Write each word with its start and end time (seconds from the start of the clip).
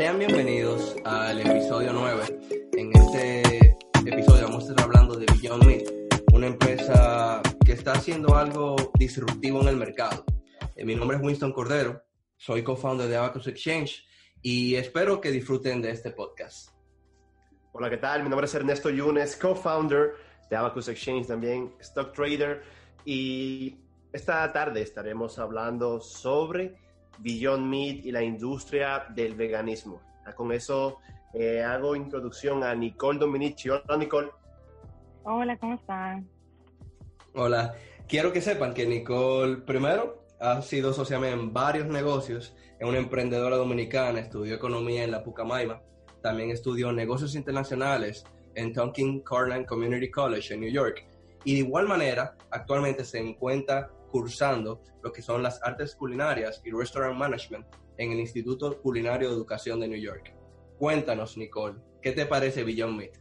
Sean 0.00 0.18
bienvenidos 0.18 0.96
al 1.04 1.42
episodio 1.42 1.92
9. 1.92 2.38
En 2.72 2.90
este 2.96 3.76
episodio 4.06 4.44
vamos 4.44 4.64
a 4.64 4.70
estar 4.70 4.86
hablando 4.86 5.14
de 5.14 5.26
Beyond 5.26 5.66
Meat, 5.66 5.82
una 6.32 6.46
empresa 6.46 7.42
que 7.62 7.72
está 7.72 7.92
haciendo 7.92 8.34
algo 8.34 8.76
disruptivo 8.94 9.60
en 9.60 9.68
el 9.68 9.76
mercado. 9.76 10.24
Eh, 10.74 10.86
mi 10.86 10.94
nombre 10.94 11.18
es 11.18 11.22
Winston 11.22 11.52
Cordero, 11.52 12.02
soy 12.38 12.62
co-founder 12.62 13.08
de 13.08 13.16
Abacus 13.18 13.46
Exchange 13.48 14.06
y 14.40 14.74
espero 14.76 15.20
que 15.20 15.30
disfruten 15.30 15.82
de 15.82 15.90
este 15.90 16.12
podcast. 16.12 16.70
Hola, 17.72 17.90
¿qué 17.90 17.98
tal? 17.98 18.22
Mi 18.22 18.30
nombre 18.30 18.46
es 18.46 18.54
Ernesto 18.54 18.88
Yunes, 18.88 19.36
co-founder 19.36 20.14
de 20.48 20.56
Abacus 20.56 20.88
Exchange, 20.88 21.26
también 21.26 21.74
stock 21.78 22.14
trader. 22.14 22.62
Y 23.04 23.76
esta 24.14 24.50
tarde 24.50 24.80
estaremos 24.80 25.38
hablando 25.38 26.00
sobre 26.00 26.89
Beyond 27.20 27.66
Meat 27.66 28.04
y 28.04 28.12
la 28.12 28.22
industria 28.22 29.06
del 29.14 29.34
veganismo. 29.34 30.00
Ah, 30.26 30.32
Con 30.32 30.52
eso 30.52 30.98
eh, 31.32 31.62
hago 31.62 31.94
introducción 31.94 32.62
a 32.64 32.74
Nicole 32.74 33.18
Dominici. 33.18 33.68
Hola, 33.68 33.96
Nicole. 33.96 34.30
Hola, 35.22 35.56
¿cómo 35.58 35.74
están? 35.74 36.28
Hola, 37.34 37.74
quiero 38.08 38.32
que 38.32 38.40
sepan 38.40 38.74
que 38.74 38.86
Nicole, 38.86 39.58
primero, 39.58 40.26
ha 40.40 40.62
sido 40.62 40.92
socia 40.92 41.20
mía 41.20 41.30
en 41.30 41.52
varios 41.52 41.86
negocios, 41.86 42.56
es 42.78 42.88
una 42.88 42.98
emprendedora 42.98 43.56
dominicana, 43.56 44.20
estudió 44.20 44.54
economía 44.54 45.04
en 45.04 45.10
la 45.10 45.22
Pucamaima, 45.22 45.82
también 46.22 46.50
estudió 46.50 46.92
negocios 46.92 47.34
internacionales 47.34 48.24
en 48.54 48.72
Tonkin 48.72 49.20
Corland 49.20 49.66
Community 49.66 50.10
College 50.10 50.54
en 50.54 50.60
New 50.60 50.72
York. 50.72 51.06
Y 51.44 51.54
de 51.54 51.58
igual 51.60 51.86
manera, 51.86 52.36
actualmente 52.50 53.04
se 53.04 53.18
encuentra 53.18 53.90
cursando 54.10 54.80
lo 55.02 55.12
que 55.12 55.22
son 55.22 55.42
las 55.42 55.62
artes 55.62 55.94
culinarias 55.96 56.60
y 56.64 56.70
restaurant 56.70 57.16
management 57.18 57.66
en 57.96 58.12
el 58.12 58.20
Instituto 58.20 58.80
Culinario 58.82 59.28
de 59.28 59.34
Educación 59.36 59.80
de 59.80 59.88
New 59.88 60.00
York. 60.00 60.34
Cuéntanos, 60.78 61.36
Nicole, 61.36 61.78
¿qué 62.02 62.12
te 62.12 62.26
parece 62.26 62.64
Beyond 62.64 62.96
Meat? 62.96 63.12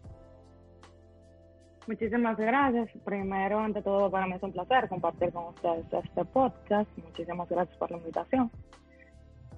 Muchísimas 1.88 2.38
gracias. 2.38 2.90
Primero, 3.04 3.60
ante 3.60 3.82
todo, 3.82 4.12
para 4.12 4.28
mí 4.28 4.34
es 4.36 4.44
un 4.44 4.52
placer 4.54 4.88
compartir 4.88 5.32
con 5.32 5.46
ustedes 5.46 5.86
este 6.04 6.26
podcast. 6.26 6.90
Muchísimas 6.98 7.50
gracias 7.50 7.76
por 7.78 7.90
la 7.92 7.98
invitación. 7.98 8.52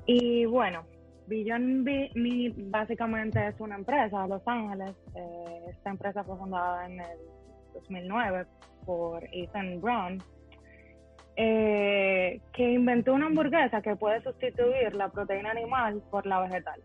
Y 0.06 0.46
bueno, 0.46 0.84
Beyond 1.28 1.84
Be- 1.84 2.12
Meat 2.16 2.54
básicamente 2.72 3.46
es 3.48 3.60
una 3.60 3.76
empresa 3.76 4.24
de 4.24 4.30
Los 4.30 4.42
Ángeles. 4.48 4.96
Eh, 5.14 5.66
esta 5.72 5.90
empresa 5.90 6.24
fue 6.24 6.38
fundada 6.38 6.86
en 6.86 7.02
el 7.02 7.18
2009 7.74 8.46
por 8.86 9.24
Ethan 9.32 9.82
Brown, 9.82 10.24
eh, 11.36 12.42
que 12.54 12.64
inventó 12.64 13.14
una 13.14 13.28
hamburguesa 13.28 13.82
que 13.82 13.96
puede 13.96 14.22
sustituir 14.22 14.94
la 14.94 15.10
proteína 15.10 15.52
animal 15.52 16.02
por 16.12 16.26
la 16.26 16.42
vegetal. 16.42 16.82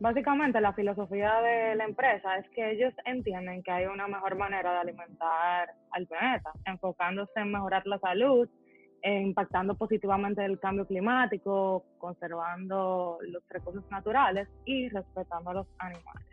Básicamente 0.00 0.60
la 0.60 0.72
filosofía 0.72 1.40
de 1.40 1.76
la 1.76 1.84
empresa 1.84 2.36
es 2.36 2.48
que 2.50 2.72
ellos 2.72 2.92
entienden 3.04 3.62
que 3.62 3.70
hay 3.70 3.86
una 3.86 4.08
mejor 4.08 4.36
manera 4.36 4.72
de 4.72 4.78
alimentar 4.78 5.70
al 5.92 6.06
planeta, 6.06 6.50
enfocándose 6.66 7.32
en 7.36 7.52
mejorar 7.52 7.86
la 7.86 7.98
salud, 7.98 8.48
e 9.04 9.20
impactando 9.20 9.74
positivamente 9.74 10.42
el 10.42 10.58
cambio 10.58 10.86
climático, 10.86 11.84
conservando 11.98 13.18
los 13.20 13.42
recursos 13.50 13.84
naturales 13.90 14.48
y 14.64 14.88
respetando 14.88 15.50
a 15.50 15.54
los 15.54 15.66
animales. 15.78 16.26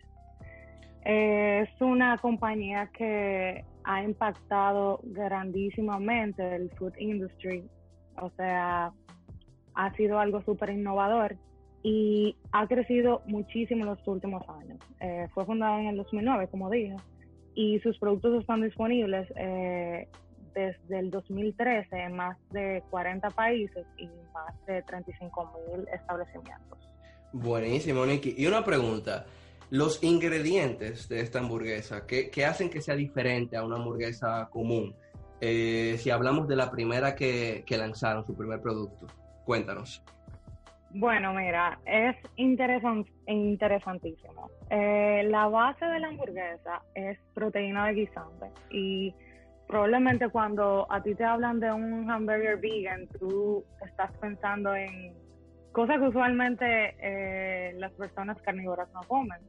Eh, 1.04 1.68
es 1.68 1.82
una 1.82 2.18
compañía 2.18 2.90
que 2.94 3.66
ha 3.84 4.04
impactado 4.04 5.00
grandísimamente 5.04 6.56
el 6.56 6.70
food 6.72 6.94
industry, 6.98 7.64
o 8.18 8.30
sea, 8.38 8.92
ha 9.74 9.96
sido 9.96 10.20
algo 10.20 10.42
súper 10.44 10.70
innovador 10.70 11.36
y 11.84 12.36
ha 12.52 12.68
crecido 12.68 13.24
muchísimo 13.26 13.82
en 13.82 13.90
los 13.90 14.08
últimos 14.08 14.44
años. 14.50 14.78
Eh, 15.00 15.28
fue 15.34 15.46
fundada 15.46 15.80
en 15.80 15.88
el 15.88 15.98
2009, 15.98 16.48
como 16.50 16.70
dije, 16.70 16.96
y 17.56 17.80
sus 17.80 17.98
productos 17.98 18.40
están 18.40 18.62
disponibles 18.62 19.28
eh, 19.36 20.08
desde 20.54 21.00
el 21.00 21.10
2013 21.10 21.96
en 21.96 22.16
más 22.16 22.38
de 22.52 22.84
40 22.90 23.30
países 23.32 23.86
y 23.98 24.08
más 24.34 24.66
de 24.68 24.82
35 24.84 25.60
mil 25.70 25.88
establecimientos. 25.88 26.78
Buenísimo, 27.34 28.06
Nicky. 28.06 28.36
Y 28.38 28.46
una 28.46 28.64
pregunta. 28.64 29.26
Los 29.72 30.04
ingredientes 30.04 31.08
de 31.08 31.22
esta 31.22 31.40
hamburguesa, 31.40 32.06
¿qué, 32.06 32.30
qué 32.30 32.46
hacen 32.46 32.70
que 32.70 32.82
sea 32.82 32.96
diferente 32.96 33.56
a 33.56 33.64
una 33.64 33.78
hamburguesa 33.78 34.48
común? 34.52 34.94
Eh, 35.40 35.96
si 35.98 36.10
hablamos 36.12 36.48
de 36.48 36.56
la 36.58 36.70
primera 36.70 37.16
que, 37.16 37.64
que 37.66 37.78
lanzaron, 37.78 38.26
su 38.26 38.36
primer 38.36 38.62
producto, 38.62 39.08
cuéntanos. 39.46 40.04
Bueno, 40.90 41.34
mira, 41.34 41.80
es 41.86 42.18
interesan- 42.36 43.08
interesantísimo. 43.28 44.50
Eh, 44.70 45.24
la 45.30 45.48
base 45.48 45.86
de 45.86 46.00
la 46.02 46.10
hamburguesa 46.10 46.82
es 46.94 47.18
proteína 47.34 47.88
de 47.88 47.94
guisante 47.94 48.48
y 48.70 49.16
probablemente 49.70 50.28
cuando 50.28 50.86
a 50.92 51.02
ti 51.02 51.16
te 51.16 51.24
hablan 51.24 51.62
de 51.62 51.72
un 51.72 52.12
hamburger 52.12 52.58
vegan, 52.58 53.08
tú 53.18 53.64
estás 53.88 54.12
pensando 54.20 54.76
en 54.76 55.14
cosas 55.72 56.00
que 56.00 56.08
usualmente 56.08 56.96
eh, 57.00 57.74
las 57.78 57.92
personas 57.94 58.42
carnívoras 58.42 58.92
no 58.94 59.02
comen. 59.08 59.40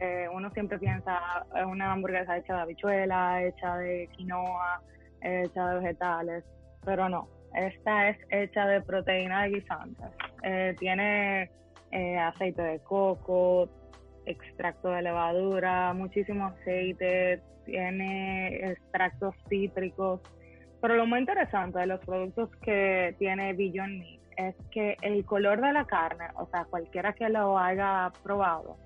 Eh, 0.00 0.26
uno 0.32 0.50
siempre 0.50 0.78
piensa 0.78 1.20
en 1.54 1.66
una 1.66 1.92
hamburguesa 1.92 2.36
hecha 2.36 2.56
de 2.56 2.60
habichuela, 2.62 3.42
hecha 3.42 3.76
de 3.76 4.08
quinoa, 4.16 4.80
hecha 5.20 5.68
de 5.68 5.80
vegetales, 5.80 6.44
pero 6.84 7.08
no. 7.08 7.28
Esta 7.54 8.08
es 8.08 8.18
hecha 8.30 8.66
de 8.66 8.80
proteína 8.80 9.44
de 9.44 9.50
guisantes. 9.50 10.08
Eh, 10.42 10.74
tiene 10.78 11.50
eh, 11.90 12.18
aceite 12.18 12.62
de 12.62 12.78
coco, 12.80 13.68
extracto 14.24 14.88
de 14.90 15.02
levadura, 15.02 15.92
muchísimo 15.92 16.46
aceite, 16.46 17.42
tiene 17.66 18.70
extractos 18.70 19.34
cítricos. 19.48 20.20
Pero 20.80 20.96
lo 20.96 21.06
más 21.06 21.20
interesante 21.20 21.78
de 21.78 21.86
los 21.86 22.00
productos 22.00 22.50
que 22.56 23.14
tiene 23.18 23.52
Beyond 23.52 23.98
Meat 24.00 24.21
es 24.36 24.54
que 24.70 24.96
el 25.02 25.24
color 25.24 25.60
de 25.60 25.72
la 25.72 25.86
carne, 25.86 26.26
o 26.34 26.46
sea, 26.46 26.64
cualquiera 26.64 27.12
que 27.12 27.28
lo 27.28 27.58
haya 27.58 28.12
probado, 28.22 28.76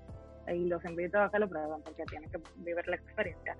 y 0.53 0.67
los 0.67 0.83
invito 0.85 1.19
a 1.19 1.31
que 1.31 1.39
lo 1.39 1.49
prueben 1.49 1.81
porque 1.83 2.03
tienen 2.05 2.29
que 2.29 2.39
vivir 2.57 2.87
la 2.87 2.95
experiencia. 2.95 3.55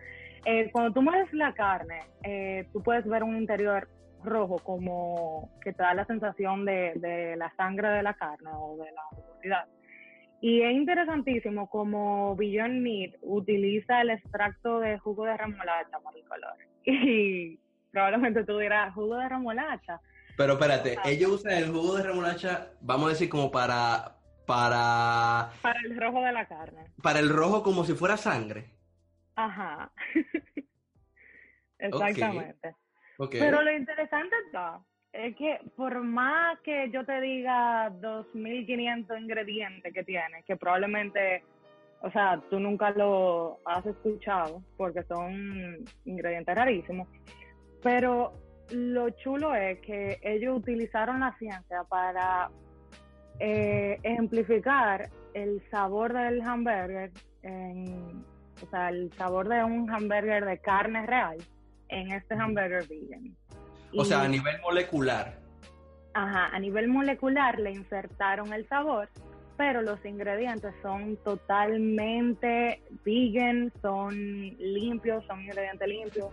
Eh, 0.46 0.70
cuando 0.72 0.94
tú 0.94 1.02
mueves 1.02 1.32
la 1.34 1.54
carne, 1.54 2.00
eh, 2.24 2.68
tú 2.72 2.82
puedes 2.82 3.06
ver 3.06 3.24
un 3.24 3.36
interior 3.36 3.88
rojo 4.24 4.58
como 4.60 5.50
que 5.62 5.74
te 5.74 5.84
da 5.84 5.94
la 5.94 6.06
sensación 6.06 6.66
de, 6.66 7.36
la 7.38 7.54
sangre 7.56 7.90
de 7.90 8.04
la 8.04 8.14
carne 8.14 8.50
o 8.54 8.78
de 8.78 8.92
la 8.92 9.04
jugosidad. 9.12 9.66
Y 10.40 10.62
es 10.62 10.72
interesantísimo 10.72 11.68
como 11.68 12.36
Beyond 12.36 12.82
Meat 12.82 13.16
utiliza 13.22 14.02
el 14.02 14.12
extracto 14.12 14.80
de 14.80 15.00
jugo 15.00 15.26
de 15.26 15.36
remolacha 15.36 16.00
para 16.04 16.18
el 16.18 16.26
color. 16.26 16.54
Y 16.86 17.60
probablemente 17.92 18.44
tú 18.46 18.58
dirás, 18.60 18.94
jugo 18.94 19.18
de 19.18 19.28
remolacha. 19.28 20.00
Pero 20.38 20.54
espérate, 20.54 20.98
ellos 21.06 21.32
usan 21.32 21.54
el 21.54 21.72
jugo 21.72 21.96
de 21.96 22.04
remolacha, 22.04 22.68
vamos 22.80 23.08
a 23.08 23.10
decir, 23.10 23.28
como 23.28 23.50
para, 23.50 24.18
para, 24.46 25.50
Para 25.64 25.80
el 25.84 26.00
rojo 26.00 26.22
de 26.22 26.32
la 26.32 26.48
carne. 26.48 26.86
para 27.02 27.20
el 27.20 27.30
rojo 27.30 27.64
como 27.64 27.84
si 27.84 27.94
fuera 27.94 28.18
sangre. 28.18 28.70
Ajá. 29.36 29.92
Exactamente. 31.80 32.76
Pero 33.32 33.64
lo 33.64 33.76
interesante 33.76 34.36
está 34.46 34.80
es 35.12 35.36
que 35.36 35.60
por 35.76 36.04
más 36.04 36.60
que 36.60 36.92
yo 36.92 37.04
te 37.04 37.20
diga 37.20 37.90
2.500 37.90 39.20
ingredientes 39.20 39.92
que 39.92 40.04
tiene, 40.04 40.44
que 40.44 40.56
probablemente, 40.56 41.44
o 42.02 42.12
sea, 42.12 42.40
tú 42.52 42.60
nunca 42.60 42.92
lo 42.92 43.60
has 43.66 43.84
escuchado 43.86 44.62
porque 44.78 45.02
son 45.04 45.84
ingredientes 46.06 46.56
rarísimos, 46.56 47.08
pero 47.82 48.34
lo 48.72 49.10
chulo 49.12 49.56
es 49.56 49.80
que 49.80 50.20
ellos 50.22 50.58
utilizaron 50.58 51.20
la 51.20 51.36
ciencia 51.38 51.84
para 51.90 52.50
eh, 53.40 54.00
ejemplificar 54.04 55.10
el 55.34 55.62
sabor 55.70 56.14
del 56.14 56.42
hamburger, 56.42 57.12
en, 57.44 58.26
o 58.64 58.70
sea, 58.70 58.90
el 58.90 59.12
sabor 59.14 59.48
de 59.48 59.64
un 59.64 59.90
hamburger 59.90 60.46
de 60.46 60.58
carne 60.60 61.06
real 61.06 61.38
en 61.90 62.12
este 62.12 62.36
hamburger 62.36 62.88
vegan. 62.88 63.36
O 63.96 64.04
sea, 64.04 64.24
a 64.24 64.28
nivel 64.28 64.60
molecular. 64.62 65.38
ajá, 66.14 66.48
a 66.48 66.60
nivel 66.60 66.88
molecular 66.88 67.60
le 67.60 67.72
insertaron 67.72 68.52
el 68.54 68.68
sabor, 68.68 69.10
pero 69.56 69.82
los 69.82 70.04
ingredientes 70.06 70.74
son 70.82 71.18
totalmente 71.18 72.82
vegan, 73.06 73.72
son 73.82 74.16
limpios, 74.58 75.24
son 75.26 75.42
ingredientes 75.42 75.88
limpios, 75.88 76.32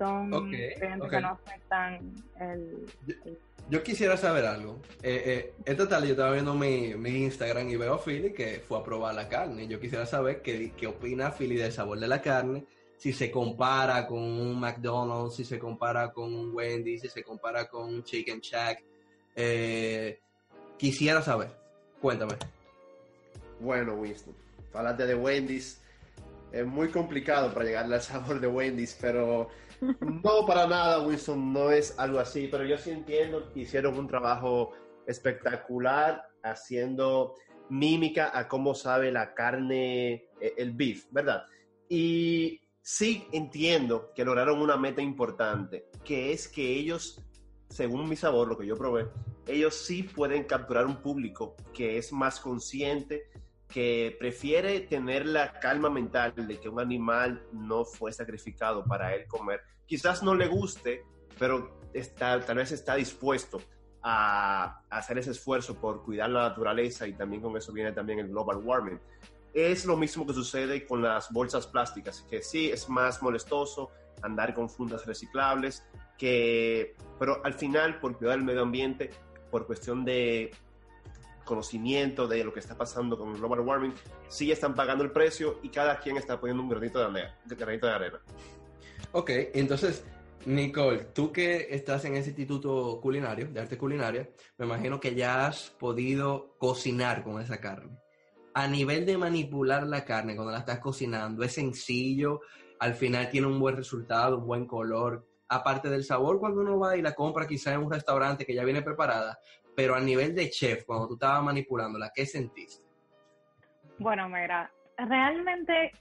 son 0.00 0.32
Ok, 0.32 0.44
ingredientes 0.46 1.02
ok. 1.02 1.10
que 1.10 1.20
no 1.20 1.28
afectan 1.28 2.14
el, 2.40 2.86
Yo 3.68 3.82
quisiera 3.82 4.16
saber 4.16 4.46
algo. 4.46 4.80
Eh, 5.02 5.22
eh, 5.26 5.54
esta 5.66 5.86
tarde 5.86 6.06
yo 6.06 6.12
estaba 6.12 6.32
viendo 6.32 6.54
mi, 6.54 6.94
mi 6.94 7.24
Instagram 7.24 7.68
y 7.68 7.76
veo 7.76 7.94
a 7.94 7.98
Philly 8.02 8.32
que 8.32 8.62
fue 8.66 8.78
a 8.78 8.82
probar 8.82 9.14
la 9.14 9.28
carne. 9.28 9.68
Yo 9.68 9.78
quisiera 9.78 10.06
saber 10.06 10.40
qué, 10.40 10.72
qué 10.74 10.86
opina 10.86 11.30
Philly 11.32 11.56
del 11.56 11.70
sabor 11.70 12.00
de 12.00 12.08
la 12.08 12.22
carne, 12.22 12.64
si 12.96 13.12
se 13.12 13.30
compara 13.30 14.06
con 14.06 14.18
un 14.22 14.58
McDonald's, 14.58 15.36
si 15.36 15.44
se 15.44 15.58
compara 15.58 16.10
con 16.12 16.34
un 16.34 16.54
Wendy's, 16.54 17.02
si 17.02 17.08
se 17.08 17.22
compara 17.22 17.68
con 17.68 17.84
un 17.94 18.02
Chicken 18.02 18.40
Shack. 18.40 18.82
Eh, 19.36 20.18
quisiera 20.78 21.20
saber. 21.20 21.50
Cuéntame. 22.00 22.36
Bueno, 23.60 23.92
Winston, 23.96 24.34
hablarte 24.72 25.06
de 25.06 25.14
Wendy's 25.14 25.82
es 26.52 26.66
muy 26.66 26.88
complicado 26.88 27.52
para 27.52 27.64
llegarle 27.66 27.94
al 27.96 28.02
sabor 28.02 28.40
de 28.40 28.46
Wendy's, 28.48 28.96
pero 29.00 29.48
no 29.80 30.46
para 30.46 30.66
nada, 30.66 31.00
Winston, 31.00 31.52
no 31.52 31.70
es 31.70 31.98
algo 31.98 32.18
así, 32.18 32.48
pero 32.50 32.64
yo 32.64 32.76
sí 32.78 32.90
entiendo 32.90 33.50
que 33.52 33.60
hicieron 33.60 33.98
un 33.98 34.06
trabajo 34.06 34.72
espectacular 35.06 36.22
haciendo 36.42 37.34
mímica 37.68 38.36
a 38.36 38.48
cómo 38.48 38.74
sabe 38.74 39.12
la 39.12 39.34
carne, 39.34 40.28
eh, 40.40 40.54
el 40.56 40.72
beef, 40.72 41.06
¿verdad? 41.10 41.44
Y 41.88 42.60
sí 42.82 43.26
entiendo 43.32 44.12
que 44.14 44.24
lograron 44.24 44.60
una 44.60 44.76
meta 44.76 45.00
importante, 45.02 45.86
que 46.04 46.32
es 46.32 46.48
que 46.48 46.74
ellos, 46.74 47.22
según 47.68 48.08
mi 48.08 48.16
sabor, 48.16 48.48
lo 48.48 48.58
que 48.58 48.66
yo 48.66 48.76
probé, 48.76 49.08
ellos 49.46 49.74
sí 49.74 50.02
pueden 50.02 50.44
capturar 50.44 50.86
un 50.86 51.02
público 51.02 51.56
que 51.72 51.98
es 51.98 52.12
más 52.12 52.40
consciente, 52.40 53.30
que 53.70 54.16
prefiere 54.18 54.80
tener 54.80 55.26
la 55.26 55.52
calma 55.60 55.88
mental 55.88 56.34
de 56.36 56.58
que 56.58 56.68
un 56.68 56.80
animal 56.80 57.42
no 57.52 57.84
fue 57.84 58.12
sacrificado 58.12 58.84
para 58.84 59.14
él 59.14 59.26
comer. 59.26 59.60
Quizás 59.86 60.22
no 60.22 60.34
le 60.34 60.48
guste, 60.48 61.04
pero 61.38 61.80
está, 61.94 62.40
tal 62.40 62.56
vez 62.56 62.72
está 62.72 62.96
dispuesto 62.96 63.60
a, 64.02 64.82
hacer 64.90 65.18
ese 65.18 65.30
esfuerzo 65.30 65.80
por 65.80 66.02
cuidar 66.02 66.30
la 66.30 66.48
naturaleza 66.48 67.06
y 67.06 67.14
también 67.14 67.42
con 67.42 67.56
eso 67.56 67.72
viene 67.72 67.92
también 67.92 68.18
el 68.18 68.28
global 68.28 68.58
warming. 68.58 69.00
Es 69.54 69.84
lo 69.84 69.96
mismo 69.96 70.26
que 70.26 70.32
sucede 70.32 70.86
con 70.86 71.02
las 71.02 71.30
bolsas 71.30 71.66
plásticas, 71.66 72.26
que 72.28 72.42
sí 72.42 72.70
es 72.70 72.88
más 72.88 73.22
molestoso 73.22 73.90
andar 74.22 74.52
con 74.54 74.68
fundas 74.68 75.06
reciclables, 75.06 75.86
que, 76.18 76.94
pero 77.18 77.40
al 77.44 77.54
final, 77.54 78.00
por 78.00 78.16
cuidar 78.16 78.38
el 78.38 78.44
medio 78.44 78.62
ambiente, 78.62 79.10
por 79.50 79.66
cuestión 79.66 80.04
de 80.04 80.50
conocimiento 81.50 82.28
de 82.28 82.44
lo 82.44 82.52
que 82.52 82.60
está 82.60 82.78
pasando 82.78 83.18
con 83.18 83.30
el 83.30 83.38
global 83.38 83.60
warming, 83.60 83.92
sí 84.28 84.52
están 84.52 84.74
pagando 84.76 85.02
el 85.02 85.10
precio 85.10 85.58
y 85.64 85.68
cada 85.68 85.98
quien 85.98 86.16
está 86.16 86.38
poniendo 86.38 86.62
un 86.62 86.68
granito 86.68 87.00
de 87.00 87.06
arena. 87.06 87.38
granito 87.44 87.86
de 87.88 87.92
arena. 87.92 88.20
Ok, 89.10 89.30
entonces, 89.54 90.04
Nicole, 90.46 91.06
tú 91.12 91.32
que 91.32 91.66
estás 91.70 92.04
en 92.04 92.14
ese 92.14 92.30
instituto 92.30 93.00
culinario, 93.02 93.48
de 93.48 93.60
arte 93.60 93.76
culinaria, 93.76 94.30
me 94.58 94.66
imagino 94.66 95.00
que 95.00 95.16
ya 95.16 95.48
has 95.48 95.70
podido 95.70 96.54
cocinar 96.56 97.24
con 97.24 97.42
esa 97.42 97.60
carne. 97.60 97.98
A 98.54 98.68
nivel 98.68 99.04
de 99.04 99.18
manipular 99.18 99.84
la 99.84 100.04
carne 100.04 100.36
cuando 100.36 100.52
la 100.52 100.60
estás 100.60 100.78
cocinando, 100.78 101.42
es 101.42 101.54
sencillo, 101.54 102.42
al 102.78 102.94
final 102.94 103.28
tiene 103.28 103.48
un 103.48 103.58
buen 103.58 103.76
resultado, 103.76 104.38
un 104.38 104.46
buen 104.46 104.66
color. 104.66 105.26
Aparte 105.48 105.90
del 105.90 106.04
sabor, 106.04 106.38
cuando 106.38 106.60
uno 106.60 106.78
va 106.78 106.96
y 106.96 107.02
la 107.02 107.16
compra 107.16 107.48
quizá 107.48 107.74
en 107.74 107.80
un 107.80 107.90
restaurante 107.90 108.46
que 108.46 108.54
ya 108.54 108.62
viene 108.62 108.82
preparada, 108.82 109.40
pero 109.74 109.94
a 109.94 110.00
nivel 110.00 110.34
de 110.34 110.50
chef, 110.50 110.84
cuando 110.84 111.08
tú 111.08 111.14
estabas 111.14 111.42
manipulándola, 111.42 112.10
¿qué 112.14 112.26
sentiste? 112.26 112.84
Bueno, 113.98 114.28
mira, 114.28 114.70
realmente 114.96 115.92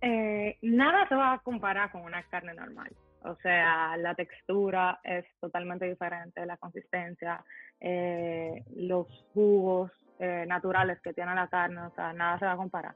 eh, 0.00 0.58
nada 0.62 1.08
se 1.08 1.14
va 1.14 1.34
a 1.34 1.38
comparar 1.38 1.90
con 1.90 2.02
una 2.02 2.22
carne 2.24 2.54
normal. 2.54 2.90
O 3.22 3.36
sea, 3.36 3.96
la 3.96 4.14
textura 4.14 5.00
es 5.02 5.24
totalmente 5.40 5.86
diferente, 5.86 6.44
la 6.44 6.58
consistencia, 6.58 7.42
eh, 7.80 8.62
los 8.76 9.06
jugos 9.32 9.90
eh, 10.18 10.44
naturales 10.46 11.00
que 11.00 11.14
tiene 11.14 11.34
la 11.34 11.48
carne, 11.48 11.80
o 11.82 11.90
sea, 11.94 12.12
nada 12.12 12.38
se 12.38 12.44
va 12.44 12.52
a 12.52 12.56
comparar. 12.56 12.94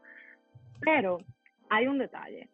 Pero 0.81 1.19
hay 1.71 1.87
un 1.87 1.99
detalle. 1.99 2.51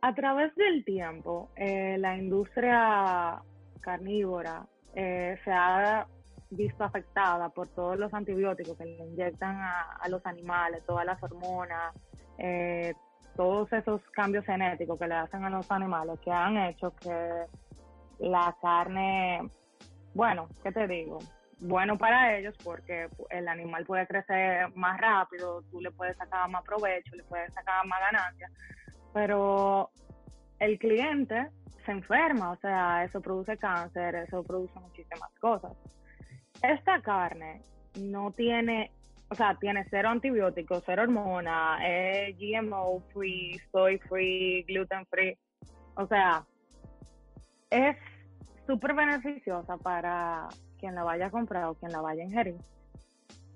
A 0.00 0.14
través 0.14 0.54
del 0.54 0.84
tiempo, 0.84 1.50
la 1.56 2.16
industria 2.16 3.42
carnívora 3.80 4.64
se 4.94 5.50
ha 5.50 6.06
visto 6.50 6.84
afectada 6.84 7.48
por 7.50 7.68
todos 7.68 7.98
los 7.98 8.12
antibióticos 8.14 8.76
que 8.76 8.84
le 8.84 9.06
inyectan 9.06 9.56
a, 9.56 10.08
los 10.08 10.24
animales, 10.26 10.84
todas 10.86 11.04
las 11.04 11.22
hormonas, 11.22 11.94
eh, 12.38 12.94
todos 13.36 13.72
esos 13.72 14.00
cambios 14.10 14.44
genéticos 14.44 14.98
que 14.98 15.06
le 15.06 15.14
hacen 15.14 15.44
a 15.44 15.50
los 15.50 15.70
animales 15.70 16.18
que 16.20 16.30
han 16.30 16.56
hecho 16.56 16.94
que 16.96 17.44
la 18.18 18.56
carne, 18.60 19.48
bueno, 20.14 20.48
¿qué 20.62 20.72
te 20.72 20.86
digo? 20.88 21.18
Bueno 21.60 21.98
para 21.98 22.36
ellos 22.36 22.54
porque 22.62 23.08
el 23.30 23.48
animal 23.48 23.84
puede 23.84 24.06
crecer 24.06 24.74
más 24.74 25.00
rápido, 25.00 25.62
tú 25.70 25.80
le 25.80 25.90
puedes 25.90 26.16
sacar 26.16 26.48
más 26.48 26.62
provecho, 26.64 27.14
le 27.16 27.24
puedes 27.24 27.52
sacar 27.52 27.84
más 27.86 28.00
ganancias, 28.00 28.50
pero 29.12 29.90
el 30.60 30.78
cliente 30.78 31.48
se 31.84 31.92
enferma, 31.92 32.50
o 32.50 32.56
sea, 32.56 33.04
eso 33.04 33.20
produce 33.20 33.56
cáncer, 33.56 34.14
eso 34.16 34.42
produce 34.42 34.78
muchísimas 34.78 35.30
cosas. 35.40 35.72
Esta 36.62 37.00
carne 37.00 37.62
no 38.00 38.30
tiene, 38.32 38.90
o 39.28 39.34
sea, 39.34 39.56
tiene 39.56 39.86
cero 39.90 40.08
antibióticos, 40.08 40.82
cero 40.84 41.02
hormonas, 41.02 41.80
es 41.84 42.36
GMO 42.38 43.00
free, 43.12 43.58
soy 43.70 43.98
free, 43.98 44.64
gluten 44.64 45.06
free. 45.06 45.36
O 45.94 46.06
sea, 46.06 46.44
es 47.70 47.96
súper 48.66 48.94
beneficiosa 48.94 49.76
para 49.76 50.48
quien 50.78 50.94
la 50.94 51.04
vaya 51.04 51.26
a 51.26 51.30
comprar 51.30 51.64
o 51.64 51.74
quien 51.74 51.92
la 51.92 52.00
vaya 52.00 52.22
a 52.22 52.26
ingerir. 52.26 52.56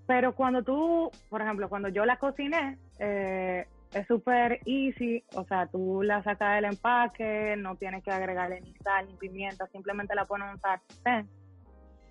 Pero 0.07 0.35
cuando 0.35 0.63
tú, 0.63 1.11
por 1.29 1.43
ejemplo, 1.43 1.69
cuando 1.69 1.89
yo 1.89 2.05
la 2.05 2.19
cociné, 2.19 2.79
eh, 2.99 3.67
es 3.93 4.07
súper 4.07 4.61
easy, 4.65 5.23
o 5.35 5.45
sea, 5.45 5.67
tú 5.67 6.03
la 6.03 6.23
sacas 6.23 6.57
del 6.57 6.65
empaque, 6.65 7.55
no 7.57 7.77
tienes 7.77 8.03
que 8.03 8.11
agregarle 8.11 8.61
ni 8.61 8.75
sal 8.77 9.07
ni 9.07 9.15
pimienta, 9.15 9.67
simplemente 9.69 10.15
la 10.15 10.25
pones 10.25 10.49
en 10.49 10.55
un 10.55 10.61
sartén. 10.61 11.29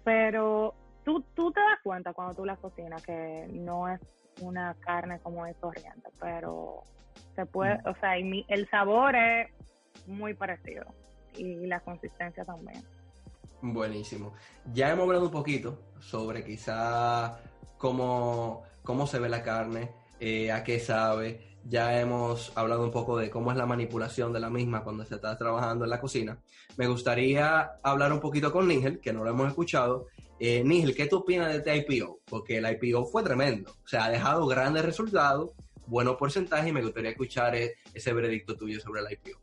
Pero 0.04 0.74
tú, 1.04 1.24
tú 1.36 1.52
te 1.52 1.60
das 1.60 1.80
cuenta 1.84 2.14
cuando 2.14 2.34
tú 2.36 2.46
la 2.46 2.56
cocinas 2.58 3.02
que 3.04 3.48
no 3.52 3.88
es 3.90 4.00
una 4.42 4.74
carne 4.80 5.20
como 5.22 5.46
es 5.46 5.56
corriente, 5.58 6.10
pero 6.20 6.84
se 7.36 7.46
puede, 7.46 7.80
o 7.86 7.96
sea, 8.00 8.18
y 8.18 8.24
mi- 8.24 8.46
el 8.48 8.68
sabor 8.70 9.16
es 9.16 9.50
muy 10.08 10.34
parecido 10.34 10.86
y 11.38 11.66
la 11.68 11.80
consistencia 11.82 12.44
también. 12.46 12.84
Buenísimo. 13.62 14.34
Ya 14.74 14.90
hemos 14.90 15.06
hablado 15.06 15.26
un 15.26 15.32
poquito 15.32 15.78
sobre 16.00 16.44
quizá 16.44 17.40
cómo, 17.78 18.64
cómo 18.84 19.06
se 19.06 19.20
ve 19.20 19.30
la 19.30 19.44
carne, 19.44 19.92
eh, 20.20 20.52
a 20.52 20.64
qué 20.64 20.80
sabe. 20.80 21.48
Ya 21.66 22.00
hemos 22.00 22.58
hablado 22.58 22.84
un 22.84 22.92
poco 22.92 23.18
de 23.18 23.30
cómo 23.30 23.52
es 23.52 23.58
la 23.58 23.68
manipulación 23.68 24.34
de 24.34 24.40
la 24.40 24.50
misma 24.50 24.84
cuando 24.84 25.06
se 25.06 25.16
está 25.16 25.38
trabajando 25.38 25.84
en 25.86 25.92
la 25.92 26.02
cocina. 26.02 26.40
Me 26.78 26.88
gustaría 26.88 27.74
hablar 27.84 28.12
un 28.12 28.20
poquito 28.20 28.52
con 28.52 28.68
Nigel, 28.68 29.00
que 29.00 29.14
no 29.14 29.24
lo 29.24 29.30
hemos 29.30 29.48
escuchado. 29.48 30.08
Eh, 30.44 30.64
Nigel, 30.64 30.96
¿qué 30.96 31.06
tú 31.06 31.18
opinas 31.18 31.50
de 31.50 31.58
este 31.58 31.78
IPO? 31.78 32.22
Porque 32.26 32.58
el 32.58 32.66
IPO 32.68 33.06
fue 33.06 33.22
tremendo. 33.22 33.70
O 33.84 33.88
sea, 33.88 34.06
ha 34.06 34.10
dejado 34.10 34.48
grandes 34.48 34.84
resultados, 34.84 35.52
buenos 35.86 36.16
porcentajes 36.16 36.68
y 36.68 36.72
me 36.72 36.82
gustaría 36.82 37.12
escuchar 37.12 37.54
eh, 37.54 37.76
ese 37.94 38.12
veredicto 38.12 38.58
tuyo 38.58 38.80
sobre 38.80 39.02
el 39.02 39.12
IPO. 39.12 39.40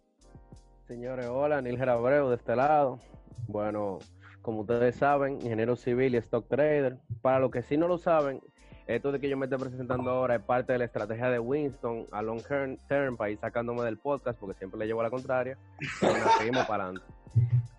Señores, 0.88 1.26
hola, 1.26 1.62
Nilger 1.62 1.88
Abreu 1.88 2.31
de 2.31 2.35
este 2.35 2.57
lado. 2.57 2.99
Bueno, 3.47 4.00
como 4.43 4.62
ustedes 4.62 4.97
saben, 4.97 5.35
ingeniero 5.35 5.76
civil 5.76 6.17
y 6.17 6.19
stock 6.19 6.49
trader. 6.49 6.99
Para 7.23 7.38
los 7.38 7.52
que 7.52 7.62
sí 7.62 7.76
no 7.76 7.87
lo 7.87 7.99
saben, 7.99 8.40
esto 8.88 9.12
de 9.12 9.21
que 9.21 9.28
yo 9.28 9.37
me 9.37 9.47
esté 9.47 9.57
presentando 9.57 10.11
ahora 10.11 10.35
es 10.35 10.43
parte 10.43 10.73
de 10.73 10.81
la 10.81 10.87
estrategia 10.87 11.31
de 11.31 11.38
Winston 11.38 12.07
a 12.11 12.23
long 12.23 12.43
term, 12.88 13.17
para 13.17 13.31
ir 13.31 13.38
sacándome 13.38 13.85
del 13.85 13.99
podcast 13.99 14.37
porque 14.40 14.59
siempre 14.59 14.81
le 14.81 14.87
llevo 14.88 15.05
la 15.05 15.11
contraria. 15.11 15.57
Pero 16.00 16.14
seguimos 16.38 16.67
para. 16.67 16.93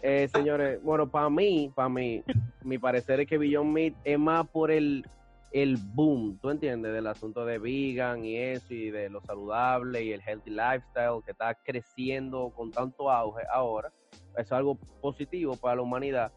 Eh, 0.02 0.30
señores, 0.34 0.82
bueno, 0.82 1.10
para 1.10 1.30
mí, 1.30 1.72
para 1.76 1.90
mí, 1.90 2.24
mi 2.64 2.78
parecer 2.78 3.20
es 3.20 3.28
que 3.28 3.38
Beyond 3.38 3.72
Meat 3.72 3.94
es 4.04 4.18
más 4.18 4.48
por 4.48 4.72
el, 4.72 5.06
el 5.52 5.78
boom, 5.78 6.38
¿tú 6.42 6.50
entiendes? 6.50 6.94
Del 6.94 7.08
asunto 7.08 7.46
de 7.46 7.58
vegan 7.58 8.24
y 8.24 8.38
eso, 8.38 8.74
y 8.74 8.92
de 8.92 9.10
lo 9.10 9.22
saludable 9.22 10.04
y 10.04 10.14
el 10.14 10.22
healthy 10.22 10.52
lifestyle 10.52 11.22
que 11.26 11.32
está 11.32 11.54
creciendo 11.56 12.52
con 12.56 12.72
tanto 12.72 13.12
auge 13.12 13.44
ahora. 13.52 13.92
Es 14.38 14.52
algo 14.52 14.76
positivo 15.02 15.58
para 15.58 15.78
la 15.78 15.82
humanidad, 15.82 16.32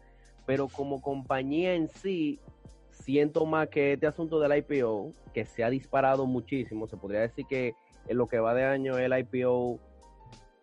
pero 0.45 0.67
como 0.67 1.01
compañía 1.01 1.73
en 1.73 1.87
sí, 1.87 2.39
siento 2.89 3.45
más 3.45 3.69
que 3.69 3.93
este 3.93 4.07
asunto 4.07 4.39
del 4.39 4.57
IPO, 4.57 5.11
que 5.33 5.45
se 5.45 5.63
ha 5.63 5.69
disparado 5.69 6.25
muchísimo, 6.25 6.87
se 6.87 6.97
podría 6.97 7.21
decir 7.21 7.45
que 7.45 7.75
en 8.07 8.17
lo 8.17 8.27
que 8.27 8.39
va 8.39 8.53
de 8.53 8.65
año 8.65 8.97
el 8.97 9.17
IPO 9.17 9.79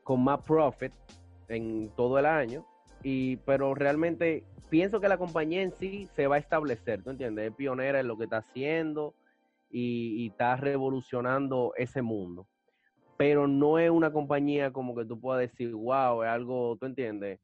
con 0.03 0.23
más 0.23 0.41
profit 0.43 0.93
en 1.49 1.89
todo 1.97 2.19
el 2.19 2.27
año, 2.27 2.67
y, 3.03 3.37
pero 3.39 3.75
realmente 3.75 4.45
pienso 4.69 5.01
que 5.01 5.09
la 5.09 5.19
compañía 5.19 5.63
en 5.63 5.73
sí 5.73 6.09
se 6.15 6.27
va 6.27 6.37
a 6.37 6.39
establecer, 6.39 7.03
¿tú 7.03 7.11
entiendes? 7.11 7.51
Es 7.51 7.57
pionera 7.57 8.01
en 8.01 8.09
lo 8.09 8.17
que 8.17 8.25
está 8.25 8.39
haciendo 8.39 9.15
y, 9.71 10.29
está 10.29 10.57
revolucionando 10.57 11.73
ese 11.77 12.03
mundo. 12.03 12.47
Pero 13.17 13.47
no 13.47 13.79
es 13.79 13.91
una 13.91 14.13
compañía 14.13 14.73
como 14.73 14.95
que 14.95 15.05
tú 15.05 15.21
puedas 15.21 15.41
decir, 15.41 15.75
wow, 15.75 16.23
es 16.23 16.29
algo, 16.29 16.77
¿tú 16.77 16.87
entiendes? 16.87 17.39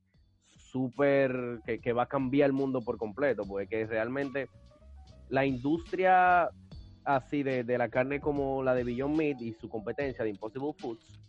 Súper, 0.45 1.61
que, 1.65 1.93
va 1.93 2.05
a 2.05 2.09
cambiar 2.09 2.47
el 2.47 2.53
mundo 2.53 2.81
por 2.81 2.97
completo, 2.99 3.45
porque 3.47 3.67
que 3.67 3.87
realmente 3.87 4.49
la 5.29 5.45
industria 5.45 6.49
así 7.05 7.43
de, 7.43 7.63
de 7.63 7.79
la 7.79 7.89
carne 7.89 8.21
como 8.21 8.63
la 8.63 8.75
de 8.75 8.85
Beyond 8.85 9.17
Meat 9.17 9.41
y 9.41 9.53
su 9.53 9.69
competencia 9.69 10.25
de 10.25 10.31
Impossible 10.31 10.73
Foods 10.79 11.26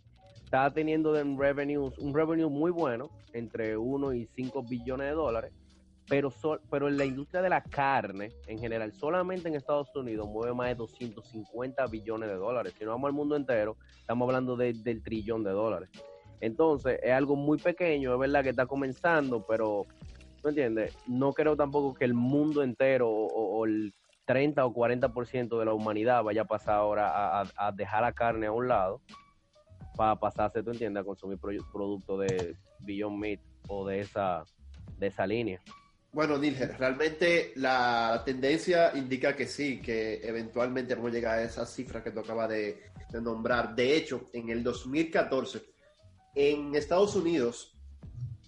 está 0.48 0.72
teniendo 0.72 1.18
en 1.20 1.38
revenues, 1.38 1.98
un 2.00 2.13
revenue 2.13 2.50
muy 2.50 2.72
bueno, 2.72 3.10
entre 3.34 3.75
1 3.75 4.13
y 4.13 4.27
5 4.27 4.63
billones 4.63 5.08
de 5.08 5.13
dólares, 5.13 5.51
pero, 6.08 6.32
sol- 6.32 6.62
pero 6.72 6.88
en 6.88 6.98
la 6.98 7.04
industria 7.04 7.42
de 7.42 7.50
la 7.50 7.62
carne, 7.62 8.32
en 8.48 8.58
general, 8.58 8.94
solamente 8.94 9.50
en 9.50 9.56
Estados 9.56 9.94
Unidos 9.94 10.25
mueve 10.30 10.54
más 10.54 10.70
de 10.70 10.75
250 10.75 11.86
billones 11.88 12.30
de 12.30 12.36
dólares. 12.36 12.74
Si 12.80 12.86
no 12.86 12.92
vamos 12.92 13.10
al 13.10 13.13
mundo 13.13 13.36
entero, 13.36 13.75
estamos 14.00 14.25
hablando 14.25 14.56
de- 14.56 14.72
del 14.72 15.04
trillón 15.04 15.44
de 15.44 15.51
dólares. 15.51 15.89
Entonces, 16.39 16.98
es 17.04 17.12
algo 17.12 17.36
muy 17.36 17.58
pequeño, 17.58 18.13
es 18.13 18.20
verdad 18.20 18.42
que 18.42 18.51
está 18.51 18.66
comenzando, 18.68 19.46
pero, 19.46 19.86
¿tú 20.42 20.48
entiendes? 20.48 20.96
No 21.08 21.34
creo 21.34 21.58
tampoco 21.58 21.94
que 21.94 22.06
el 22.06 22.13
mundo 22.13 22.63
entero 22.63 23.10
o, 23.10 23.25
o 23.60 23.66
el 23.66 23.94
30 24.24 24.66
o 24.66 24.72
40% 24.74 25.60
de 25.60 25.66
la 25.66 25.74
humanidad 25.74 26.24
vaya 26.24 26.44
a 26.44 26.46
pasar 26.46 26.75
ahora 26.75 27.42
a 27.42 27.72
dejar 27.74 28.04
la 28.04 28.13
carne 28.13 28.48
a 28.48 28.51
un 28.54 28.70
lado 28.70 29.01
para 29.98 30.16
pasarse, 30.16 30.62
¿tú 30.63 30.70
entiendes?, 30.72 31.01
a 31.01 31.04
consumir 31.06 31.38
pro- 31.39 31.51
productos 31.74 32.20
de 32.22 32.56
Beyond 32.80 33.18
Meat 33.20 33.39
o 33.68 33.86
de 33.88 34.00
esa, 34.01 34.46
de 34.98 35.08
esa 35.08 35.25
línea. 35.27 35.60
Bueno, 36.13 36.38
Nilger, 36.38 36.77
realmente 36.80 37.51
la 37.56 38.22
tendencia 38.25 38.92
indica 38.96 39.36
que 39.36 39.46
sí, 39.46 39.82
que 39.82 40.22
eventualmente 40.24 40.96
vamos 40.96 41.12
a 41.12 41.13
llegar 41.16 41.39
a 41.39 41.44
esas 41.44 41.70
cifras 41.74 42.04
que 42.04 42.12
tú 42.12 42.20
acabas 42.22 42.50
de, 42.50 42.82
nombrar. 43.22 43.75
De 43.75 43.96
hecho, 43.98 44.25
en 44.34 44.50
el 44.50 44.63
2014, 44.63 45.62
en 46.36 46.75
Estados 46.75 47.16
Unidos, 47.16 47.75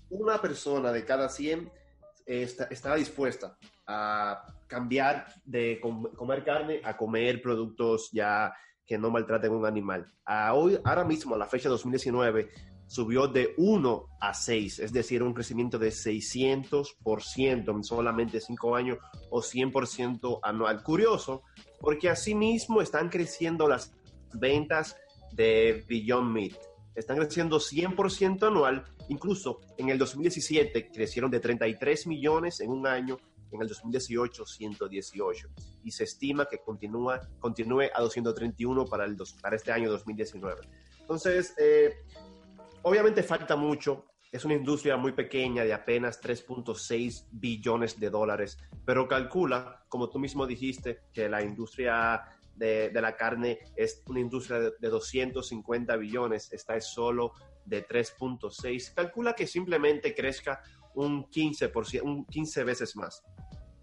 una 0.10 0.40
persona 0.42 0.92
de 0.92 1.04
cada 1.06 1.30
100 1.30 1.72
eh, 2.26 2.44
está- 2.44 2.66
estaba 2.66 2.96
dispuesta 2.96 3.58
a 3.88 4.54
cambiar 4.68 5.26
de 5.46 5.80
com- 5.82 6.12
comer 6.16 6.44
carne 6.44 6.82
a 6.84 6.96
comer 6.96 7.42
productos 7.42 8.10
ya 8.12 8.54
que 8.90 8.98
no 8.98 9.12
maltraten 9.12 9.52
un 9.52 9.68
animal. 9.68 10.12
Hoy, 10.52 10.80
ahora 10.84 11.06
mismo, 11.06 11.36
a 11.36 11.38
la 11.38 11.46
fecha 11.46 11.70
2019, 11.70 12.50
subió 12.88 13.28
de 13.28 13.54
1 13.58 14.08
a 14.20 14.34
6, 14.34 14.80
es 14.80 14.92
decir, 14.92 15.22
un 15.22 15.36
crecimiento 15.36 15.78
de 15.78 15.90
600% 15.90 17.70
en 17.70 17.84
solamente 17.84 18.42
5 18.42 18.76
años 18.76 18.98
o 19.30 19.44
100% 19.44 20.40
anual. 20.42 20.82
Curioso, 20.82 21.44
porque 21.80 22.10
asimismo 22.10 22.82
están 22.82 23.10
creciendo 23.10 23.68
las 23.68 23.94
ventas 24.34 24.98
de 25.34 25.86
Beyond 25.88 26.32
Meat. 26.32 26.58
Están 26.96 27.18
creciendo 27.18 27.60
100% 27.60 28.48
anual, 28.48 28.86
incluso 29.08 29.62
en 29.78 29.90
el 29.90 30.00
2017 30.00 30.90
crecieron 30.92 31.30
de 31.30 31.40
33 31.40 32.08
millones 32.08 32.60
en 32.60 32.72
un 32.72 32.88
año, 32.88 33.20
en 33.52 33.62
el 33.62 33.68
2018 33.68 34.46
118 34.46 35.48
y 35.84 35.92
se 35.92 36.04
estima 36.04 36.46
que 36.46 36.60
continúa, 36.60 37.20
continúe 37.40 37.90
a 37.94 38.02
231 38.02 38.86
para, 38.86 39.06
el 39.06 39.16
dos- 39.16 39.34
para 39.42 39.56
este 39.56 39.72
año 39.72 39.90
2019. 39.90 40.62
Entonces, 41.02 41.54
eh, 41.58 41.94
obviamente 42.84 43.24
falta 43.24 43.56
mucho, 43.56 44.06
es 44.32 44.46
una 44.46 44.54
industria 44.54 44.96
muy 44.96 45.12
pequeña 45.14 45.64
de 45.64 45.74
apenas 45.74 46.22
3.6 46.22 47.26
billones 47.32 48.00
de 48.00 48.10
dólares, 48.12 48.58
pero 48.86 49.08
calcula, 49.08 49.84
como 49.90 50.10
tú 50.10 50.20
mismo 50.20 50.46
dijiste, 50.46 51.00
que 51.14 51.28
la 51.28 51.42
industria 51.42 52.24
de, 52.56 52.90
de 52.90 53.02
la 53.02 53.16
carne 53.16 53.60
es 53.76 54.04
una 54.06 54.20
industria 54.20 54.60
de, 54.60 54.72
de 54.80 54.90
250 54.90 55.96
billones, 55.96 56.52
esta 56.54 56.76
es 56.76 56.86
solo 56.86 57.32
de 57.66 57.88
3.6. 57.88 58.94
Calcula 58.94 59.34
que 59.34 59.48
simplemente 59.48 60.14
crezca 60.14 60.62
un 61.00 61.26
15%, 61.30 62.02
un 62.04 62.26
15 62.26 62.64
veces 62.64 62.96
más. 62.98 63.24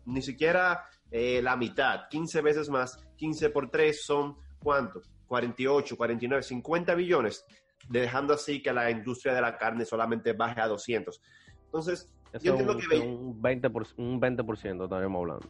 Ni 0.05 0.21
siquiera 0.21 0.85
eh, 1.11 1.41
la 1.43 1.57
mitad, 1.57 2.09
15 2.11 2.43
veces 2.43 2.69
más, 2.69 2.99
15 3.17 3.51
por 3.51 3.71
3 3.71 4.05
son 4.05 4.37
¿cuánto? 4.63 5.01
48, 5.27 5.97
49, 5.97 6.43
50 6.43 6.95
billones, 6.95 7.45
dejando 7.89 8.35
así 8.35 8.63
que 8.63 8.73
la 8.73 8.91
industria 8.91 9.33
de 9.35 9.41
la 9.41 9.57
carne 9.57 9.85
solamente 9.85 10.33
baje 10.35 10.61
a 10.61 10.69
200. 10.69 11.21
Entonces, 11.65 12.13
Eso 12.33 12.45
yo 12.45 12.51
entiendo 12.53 12.75
un, 12.75 12.81
que 12.81 12.99
un 12.99 13.43
20%, 13.43 13.73
por- 13.73 13.87
un 13.97 14.21
20% 14.21 14.85
estaríamos 14.85 15.21
hablando. 15.21 15.49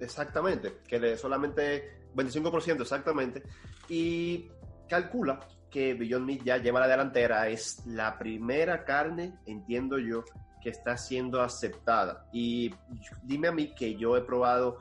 Exactamente, 0.00 0.80
que 0.86 1.00
le 1.00 1.16
solamente 1.16 2.08
25% 2.14 2.82
exactamente. 2.82 3.42
Y 3.88 4.48
calcula 4.88 5.40
que 5.70 5.94
Beyond 5.94 6.26
Meat 6.26 6.42
ya 6.44 6.58
lleva 6.58 6.80
la 6.80 6.88
delantera, 6.88 7.48
es 7.48 7.84
la 7.86 8.18
primera 8.18 8.84
carne, 8.84 9.34
entiendo 9.46 9.98
yo, 9.98 10.24
que 10.64 10.70
está 10.70 10.96
siendo 10.96 11.42
aceptada. 11.42 12.26
Y 12.32 12.74
dime 13.22 13.48
a 13.48 13.52
mí 13.52 13.74
que 13.74 13.96
yo 13.96 14.16
he 14.16 14.22
probado 14.22 14.78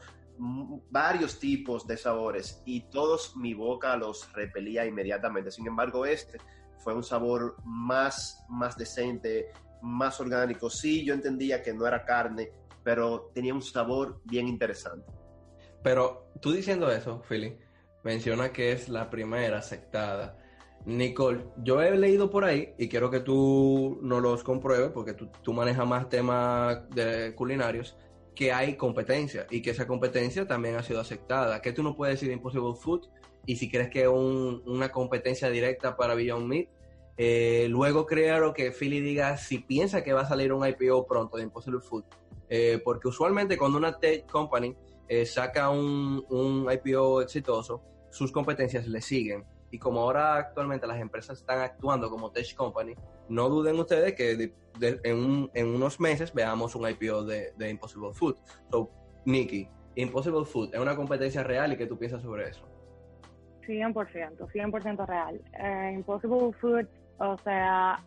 varios 0.90 1.40
tipos 1.40 1.86
de 1.86 1.98
sabores 1.98 2.64
y 2.66 2.82
todos 2.90 3.36
mi 3.36 3.54
boca 3.54 3.98
los 3.98 4.32
repelía 4.32 4.86
inmediatamente. 4.86 5.52
Sin 5.52 5.68
embargo, 5.68 6.06
este 6.06 6.40
fue 6.78 6.94
un 6.94 7.04
sabor 7.04 7.58
más, 7.66 8.46
más 8.48 8.78
decente, 8.78 9.52
más 9.82 10.22
orgánico. 10.22 10.70
Sí, 10.70 11.04
yo 11.04 11.14
entendía 11.14 11.62
que 11.62 11.74
no 11.74 11.86
era 11.86 12.06
carne, 12.06 12.52
pero 12.82 13.30
tenía 13.34 13.54
un 13.54 13.62
sabor 13.62 14.22
bien 14.24 14.48
interesante. 14.48 15.12
Pero 15.84 16.32
tú 16.40 16.54
diciendo 16.54 16.90
eso, 16.90 17.22
Philly, 17.28 17.58
menciona 18.04 18.54
que 18.54 18.72
es 18.72 18.88
la 18.88 19.10
primera 19.10 19.58
aceptada. 19.58 20.38
Nicole, 20.86 21.46
yo 21.64 21.82
he 21.82 21.98
leído 21.98 22.30
por 22.30 22.44
ahí 22.44 22.74
y 22.78 22.90
quiero 22.90 23.10
que 23.10 23.22
tú 23.22 24.00
no 24.02 24.20
los 24.20 24.44
compruebes 24.44 24.92
porque 24.92 25.14
tú, 25.14 25.54
manejas 25.54 25.88
más 25.88 26.10
temas 26.10 26.90
de 26.90 27.34
culinarios, 27.36 27.98
que 28.36 28.52
hay 28.52 28.76
competencia 28.76 29.48
y 29.50 29.62
que 29.62 29.70
esa 29.70 29.88
competencia 29.88 30.46
también 30.48 30.76
ha 30.76 30.84
sido 30.84 31.00
aceptada. 31.00 31.62
¿Qué 31.62 31.72
tú 31.72 31.84
no 31.84 31.96
puedes 31.96 32.16
decir 32.16 32.28
de 32.30 32.36
Impossible 32.36 32.74
Food? 32.76 33.08
Y 33.46 33.56
si 33.56 33.70
crees 33.70 33.90
que 33.90 34.02
es 34.02 34.08
un- 34.08 34.62
una 34.66 34.92
competencia 34.92 35.50
directa 35.50 35.96
para 35.96 36.16
Beyond 36.16 36.48
Meat, 36.48 36.68
eh, 37.16 37.68
luego 37.70 38.06
creo 38.06 38.54
que 38.54 38.72
Philly 38.72 39.00
diga 39.00 39.38
si 39.38 39.60
piensa 39.60 40.04
que 40.04 40.14
va 40.14 40.22
a 40.22 40.28
salir 40.28 40.52
un 40.52 40.68
IPO 40.68 41.06
pronto 41.06 41.38
de 41.38 41.44
Impossible 41.44 41.80
Food. 41.82 42.04
Eh, 42.50 42.82
porque 42.84 43.08
usualmente 43.08 43.58
cuando 43.58 43.78
una 43.78 43.98
tech 44.00 44.30
company 44.30 44.76
eh, 45.08 45.26
saca 45.26 45.70
un 45.70 46.68
IPO 46.72 47.22
exitoso, 47.22 47.84
sus 48.10 48.32
competencias 48.32 48.88
le 48.88 49.02
siguen. 49.02 49.46
Y 49.74 49.80
como 49.80 50.02
ahora 50.02 50.36
actualmente 50.36 50.86
las 50.86 51.00
empresas 51.00 51.40
están 51.40 51.60
actuando 51.62 52.08
como 52.12 52.32
tech 52.32 52.56
company, 52.56 52.94
no 53.28 53.50
duden 53.50 53.80
ustedes 53.80 54.14
que 54.14 54.54
en, 55.04 55.18
un- 55.18 55.50
en 55.56 55.68
unos 55.74 56.00
meses 56.00 56.32
veamos 56.32 56.76
un 56.76 56.88
IPO 56.88 57.24
de, 57.24 57.70
Impossible 57.72 58.14
Food. 58.14 58.36
So, 58.70 58.92
Nikki, 59.26 59.68
Impossible 59.96 60.46
Food 60.46 60.76
es 60.76 60.80
una 60.80 60.96
competencia 60.96 61.42
real 61.42 61.74
y 61.74 61.78
qué 61.78 61.88
tú 61.88 61.98
piensas 61.98 62.22
sobre 62.22 62.50
eso. 62.50 62.64
100%, 63.66 64.38
100% 64.38 65.08
real. 65.08 65.42
Eh, 65.60 65.92
Impossible 65.96 66.54
Foods, 66.62 66.90
o 67.18 67.36
sea, 67.40 67.98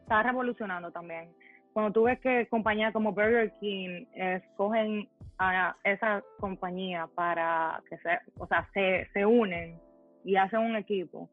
está 0.00 0.22
revolucionando 0.22 0.90
también. 0.90 1.28
Cuando 1.74 1.92
tú 1.92 2.04
ves 2.04 2.18
que 2.20 2.46
compañías 2.48 2.94
como 2.94 3.12
Burger 3.12 3.52
King 3.60 4.06
escogen 4.14 5.06
a 5.38 5.76
esa 5.84 6.22
compañía 6.40 7.08
para 7.14 7.82
que 7.90 7.98
se, 7.98 8.08
o 8.38 8.46
sea, 8.46 8.66
se, 8.72 9.06
se 9.12 9.26
unen 9.26 9.78
y 10.24 10.36
hacen 10.36 10.60
un 10.60 10.76
equipo, 10.76 11.28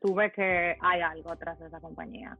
tú 0.00 0.14
ves 0.14 0.32
que 0.32 0.76
hay 0.80 1.00
algo 1.00 1.32
atrás 1.32 1.58
de 1.58 1.66
esa 1.66 1.80
compañía. 1.80 2.36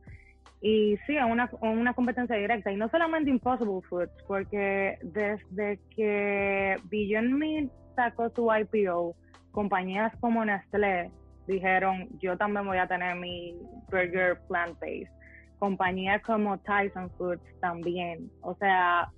Y 0.62 0.98
sí, 1.06 1.16
es 1.16 1.24
una, 1.24 1.50
una 1.60 1.94
competencia 1.94 2.36
directa. 2.36 2.70
Y 2.70 2.76
no 2.76 2.88
solamente 2.90 3.30
Impossible 3.30 3.80
Foods, 3.88 4.12
porque 4.26 4.98
desde 5.02 5.78
que 5.94 6.76
Beyond 6.84 7.32
Meat 7.32 7.70
sacó 7.96 8.28
su 8.30 8.48
IPO, 8.52 9.14
compañías 9.52 10.12
como 10.20 10.44
Nestlé 10.44 11.10
dijeron, 11.46 12.08
yo 12.20 12.36
también 12.36 12.66
voy 12.66 12.78
a 12.78 12.86
tener 12.86 13.16
mi 13.16 13.56
burger 13.90 14.38
plant-based. 14.48 15.10
Compañías 15.58 16.22
como 16.22 16.58
Tyson 16.58 17.10
Foods 17.18 17.42
también. 17.60 18.30
O 18.42 18.54
sea, 18.54 19.10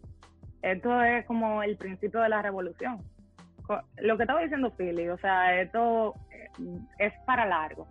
esto 0.62 1.02
es 1.02 1.24
como 1.26 1.62
el 1.62 1.76
principio 1.76 2.20
de 2.20 2.28
la 2.28 2.42
revolución. 2.42 3.02
Lo 3.98 4.16
que 4.16 4.24
estaba 4.24 4.40
diciendo 4.40 4.72
Philly, 4.76 5.08
o 5.08 5.18
sea, 5.18 5.60
esto 5.60 6.14
es 6.98 7.12
para 7.26 7.46
largo. 7.46 7.86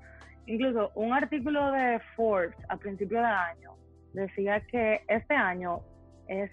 Incluso 0.46 0.92
un 0.96 1.14
artículo 1.14 1.72
de 1.72 2.00
Forbes 2.16 2.56
a 2.70 2.78
principio 2.78 3.20
de 3.20 3.26
año 3.26 3.72
decía 4.14 4.60
que 4.62 5.02
este 5.08 5.34
año 5.36 5.80
es 6.28 6.52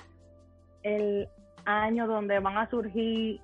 el 0.83 1.29
año 1.65 2.07
donde 2.07 2.39
van 2.39 2.57
a 2.59 2.69
surgir 2.71 3.41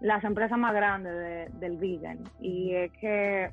las 0.00 0.24
empresas 0.24 0.58
más 0.58 0.72
grandes 0.74 1.12
de- 1.14 1.48
del 1.58 1.76
vegan 1.76 2.18
y 2.40 2.74
es 2.74 2.92
que 3.00 3.50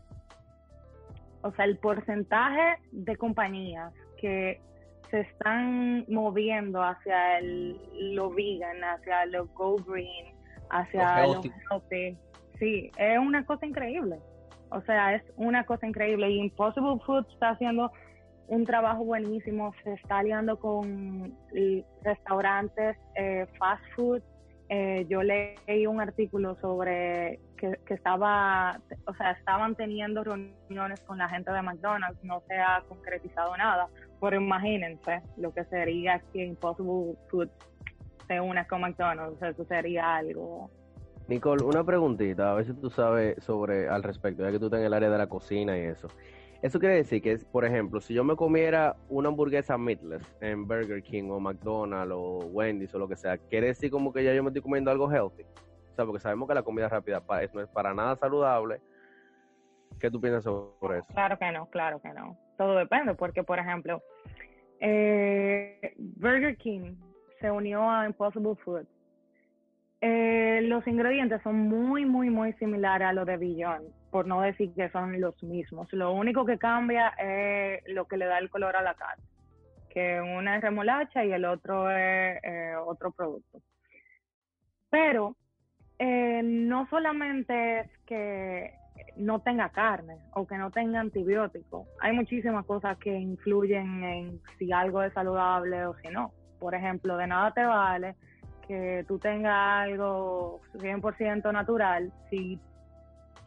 o 1.41 1.51
sea 1.51 1.65
el 1.65 1.77
porcentaje 1.77 2.77
de 2.91 3.15
compañías 3.17 3.93
que 4.19 4.59
se 5.11 5.21
están 5.21 6.05
moviendo 6.07 6.81
hacia 6.83 7.39
el, 7.39 7.79
lo 8.15 8.29
vegan, 8.31 8.83
hacia 8.83 9.25
lo 9.25 9.47
go 9.47 9.75
green, 9.77 10.33
hacia 10.69 11.21
Lo 11.21 11.27
lo 11.27 11.33
healthy. 11.43 11.51
healthy. 11.71 12.17
Sí, 12.59 12.91
es 12.97 13.17
una 13.17 13.43
cosa 13.45 13.65
increíble. 13.65 14.19
O 14.71 14.81
sea, 14.81 15.15
es 15.15 15.23
una 15.35 15.65
cosa 15.65 15.87
increíble. 15.87 16.29
Y 16.29 16.39
Impossible 16.39 16.99
Foods 17.05 17.27
está 17.33 17.51
haciendo 17.51 17.91
un 18.47 18.65
trabajo 18.65 19.03
buenísimo. 19.03 19.73
Se 19.83 19.93
está 19.93 20.19
aliando 20.19 20.59
con 20.59 21.33
eh, 21.55 21.83
restaurantes, 22.03 22.97
eh, 23.15 23.47
fast 23.57 23.83
food. 23.95 24.21
Eh, 24.71 25.07
yo 25.09 25.23
leí 25.23 25.87
un 25.87 25.99
artículo 25.99 26.55
sobre 26.61 27.39
que, 27.57 27.75
estaba, 27.87 28.79
o 29.07 29.13
sea, 29.15 29.31
estaban 29.31 29.75
teniendo 29.75 30.23
reuniones 30.23 31.01
con 31.01 31.17
la 31.17 31.27
gente 31.27 31.51
de 31.51 31.61
McDonald's. 31.61 32.23
No 32.23 32.41
se 32.47 32.55
ha 32.55 32.83
concretizado 32.87 33.57
nada. 33.57 33.87
Pero 34.21 34.35
imagínense 34.35 35.21
lo 35.37 35.53
que 35.53 35.63
sería 35.65 36.21
que 36.31 36.45
Impossible 36.45 37.15
Foods 37.29 37.51
se 38.27 38.39
una 38.39 38.67
con 38.67 38.81
McDonald's. 38.81 39.41
Eso 39.41 39.65
sería 39.65 40.17
algo 40.17 40.69
Nicole, 41.29 41.63
una 41.63 41.83
preguntita, 41.83 42.51
a 42.51 42.55
ver 42.55 42.65
si 42.65 42.73
tú 42.73 42.89
sabes 42.89 43.41
sobre 43.43 43.87
al 43.87 44.01
respecto, 44.01 44.43
ya 44.43 44.51
que 44.51 44.57
tú 44.57 44.65
estás 44.65 44.79
en 44.79 44.87
el 44.87 44.93
área 44.93 45.11
de 45.11 45.17
la 45.17 45.27
cocina 45.27 45.77
y 45.77 45.81
eso. 45.81 46.07
Eso 46.63 46.79
quiere 46.79 46.95
decir 46.95 47.21
que, 47.21 47.37
por 47.51 47.63
ejemplo, 47.65 48.01
si 48.01 48.15
yo 48.15 48.23
me 48.23 48.35
comiera 48.35 48.95
una 49.09 49.29
hamburguesa 49.29 49.77
meatless 49.77 50.23
en 50.41 50.67
Burger 50.67 51.03
King 51.03 51.29
o 51.29 51.39
McDonald's 51.39 52.13
o 52.15 52.39
Wendy's 52.47 52.93
o 52.95 52.99
lo 52.99 53.07
que 53.07 53.15
sea, 53.15 53.37
quiere 53.37 53.67
decir 53.67 53.91
como 53.91 54.11
que 54.11 54.23
ya 54.23 54.33
yo 54.33 54.41
me 54.41 54.49
estoy 54.49 54.63
comiendo 54.63 54.89
algo 54.89 55.09
healthy. 55.09 55.43
O 55.43 55.95
sea, 55.95 56.05
porque 56.05 56.19
sabemos 56.19 56.47
que 56.47 56.55
la 56.55 56.63
comida 56.63 56.89
rápida 56.89 57.23
no 57.53 57.61
es 57.61 57.67
para 57.69 57.93
nada 57.93 58.15
saludable. 58.15 58.81
¿Qué 59.99 60.09
tú 60.09 60.19
piensas 60.19 60.43
sobre 60.43 60.99
eso? 60.99 61.07
Claro 61.13 61.37
que 61.37 61.51
no, 61.51 61.67
claro 61.67 62.01
que 62.01 62.09
no. 62.09 62.37
Todo 62.57 62.75
depende, 62.75 63.13
porque, 63.13 63.43
por 63.43 63.59
ejemplo, 63.59 64.01
eh, 64.79 65.93
Burger 65.97 66.57
King 66.57 66.95
se 67.39 67.51
unió 67.51 67.87
a 67.89 68.07
Impossible 68.07 68.55
Foods. 68.55 68.98
Eh, 70.01 70.61
los 70.63 70.87
ingredientes 70.87 71.41
son 71.41 71.67
muy, 71.67 72.05
muy, 72.05 72.29
muy 72.29 72.53
similares 72.53 73.07
a 73.07 73.13
los 73.13 73.25
de 73.25 73.35
Beyond, 73.35 73.85
por 74.11 74.25
no 74.25 74.41
decir 74.41 74.73
que 74.73 74.89
son 74.89 75.19
los 75.19 75.41
mismos. 75.43 75.91
Lo 75.91 76.13
único 76.13 76.45
que 76.45 76.57
cambia 76.57 77.09
es 77.17 77.83
lo 77.87 78.05
que 78.05 78.17
le 78.17 78.25
da 78.25 78.37
el 78.37 78.49
color 78.49 78.77
a 78.77 78.81
la 78.81 78.93
carne, 78.93 79.23
que 79.89 80.21
una 80.21 80.55
es 80.55 80.61
remolacha 80.61 81.25
y 81.25 81.33
el 81.33 81.43
otro 81.43 81.91
es 81.91 82.39
eh, 82.43 82.75
otro 82.81 83.11
producto. 83.11 83.59
Pero 84.89 85.35
eh, 85.97 86.41
no 86.43 86.87
solamente 86.89 87.81
es 87.81 87.87
que 88.05 88.73
no 89.17 89.41
tenga 89.41 89.69
carne 89.69 90.15
o 90.33 90.47
que 90.47 90.57
no 90.57 90.71
tenga 90.71 91.01
antibióticos. 91.01 91.87
Hay 91.99 92.13
muchísimas 92.13 92.65
cosas 92.65 92.97
que 92.99 93.13
influyen 93.13 94.03
en 94.05 94.41
si 94.57 94.71
algo 94.71 95.03
es 95.03 95.11
saludable 95.13 95.85
o 95.85 95.95
si 95.97 96.07
no. 96.07 96.31
Por 96.57 96.73
ejemplo, 96.73 97.17
de 97.17 97.27
nada 97.27 97.51
te 97.53 97.65
vale 97.65 98.15
que 98.69 99.03
tú 99.07 99.17
tengas 99.17 99.87
algo 99.87 100.61
100% 100.75 101.51
natural 101.51 102.13
si 102.29 102.59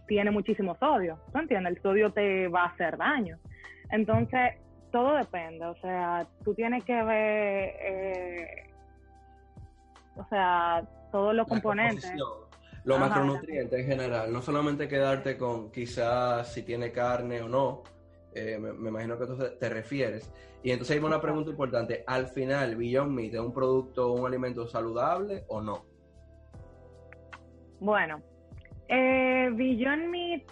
tiene 0.08 0.32
muchísimo 0.32 0.76
sodio. 0.80 1.16
¿Tú 1.32 1.38
entiendes? 1.38 1.76
El 1.76 1.82
sodio 1.82 2.10
te 2.10 2.48
va 2.48 2.64
a 2.64 2.66
hacer 2.66 2.96
daño. 2.96 3.38
Entonces, 3.92 4.56
todo 4.90 5.14
depende. 5.14 5.64
O 5.64 5.76
sea, 5.76 6.26
tú 6.44 6.54
tienes 6.54 6.82
que 6.82 7.04
ver, 7.04 7.74
eh, 7.82 8.70
o 10.16 10.26
sea, 10.28 10.82
todos 11.12 11.32
los 11.36 11.46
La 11.46 11.54
componentes. 11.54 12.12
Los 12.84 12.98
Ajá, 12.98 13.08
macronutrientes 13.08 13.78
en 13.78 13.86
general, 13.86 14.32
no 14.32 14.42
solamente 14.42 14.88
quedarte 14.88 15.38
con 15.38 15.70
quizás 15.70 16.52
si 16.52 16.64
tiene 16.64 16.90
carne 16.90 17.42
o 17.42 17.48
no, 17.48 17.84
eh, 18.34 18.58
me, 18.58 18.72
me 18.72 18.88
imagino 18.90 19.18
que 19.18 19.26
tú 19.26 19.36
te- 19.58 19.68
refieres. 19.68 20.32
Y 20.62 20.70
entonces 20.70 20.96
hay 20.96 21.02
una 21.02 21.20
pregunta 21.20 21.50
importante, 21.50 22.04
al 22.06 22.28
final, 22.28 22.76
Beyond 22.76 23.12
Meat 23.12 23.34
es 23.34 23.40
un 23.40 23.52
producto, 23.52 24.12
un 24.12 24.26
alimento 24.26 24.66
saludable 24.66 25.44
o 25.48 25.60
no? 25.60 25.84
Bueno, 27.80 28.22
eh, 28.88 29.50
Beyond 29.52 30.06
Meat 30.08 30.42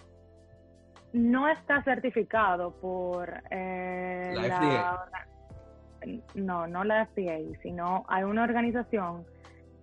no 1.13 1.47
está 1.49 1.83
certificado 1.83 2.71
por 2.79 3.33
eh, 3.49 4.33
La 4.35 4.43
FDA. 4.43 5.07
No, 6.35 6.65
no 6.67 6.83
la 6.83 7.05
FDA, 7.05 7.39
sino 7.61 8.05
hay 8.07 8.23
una 8.23 8.43
organización 8.43 9.23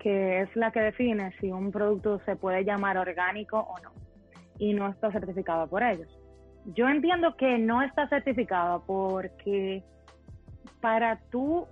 que 0.00 0.42
es 0.42 0.56
la 0.56 0.70
que 0.72 0.80
define 0.80 1.32
si 1.40 1.50
un 1.52 1.70
producto 1.70 2.20
se 2.24 2.36
puede 2.36 2.64
llamar 2.64 2.98
orgánico 2.98 3.58
o 3.58 3.78
no. 3.80 3.92
Y 4.58 4.74
no 4.74 4.88
está 4.88 5.12
certificado 5.12 5.68
por 5.68 5.82
ellos. 5.82 6.17
Yo 6.74 6.88
entiendo 6.88 7.34
que 7.36 7.58
no 7.58 7.82
está 7.82 8.08
certificado 8.08 8.84
porque 8.86 9.82
para 10.80 11.18
tú 11.30 11.66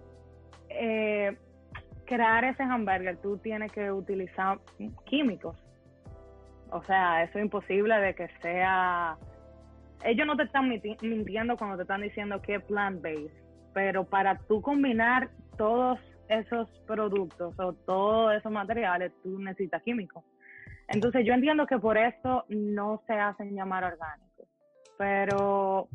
eh, 0.70 1.36
crear 2.06 2.44
ese 2.44 2.62
hamburger, 2.62 3.18
tú 3.18 3.36
tienes 3.38 3.70
que 3.72 3.92
utilizar 3.92 4.58
químicos. 5.04 5.56
O 6.70 6.82
sea, 6.84 7.22
eso 7.22 7.38
es 7.38 7.44
imposible 7.44 7.94
de 8.00 8.14
que 8.14 8.28
sea... 8.40 9.16
Ellos 10.02 10.26
no 10.26 10.36
te 10.36 10.44
están 10.44 10.68
minti- 10.68 10.96
mintiendo 11.02 11.56
cuando 11.56 11.76
te 11.76 11.82
están 11.82 12.02
diciendo 12.02 12.40
que 12.40 12.56
es 12.56 12.64
plant-based, 12.64 13.32
pero 13.72 14.04
para 14.04 14.36
tú 14.48 14.60
combinar 14.62 15.30
todos 15.56 15.98
esos 16.28 16.68
productos 16.86 17.58
o 17.58 17.72
todos 17.72 18.34
esos 18.34 18.50
materiales, 18.50 19.12
tú 19.22 19.38
necesitas 19.38 19.82
químicos. 19.82 20.24
Entonces 20.88 21.24
yo 21.26 21.32
entiendo 21.32 21.66
que 21.66 21.78
por 21.78 21.96
eso 21.98 22.44
no 22.48 23.02
se 23.06 23.14
hacen 23.14 23.54
llamar 23.54 23.84
orgánicos, 23.84 24.25
pero 24.98 25.88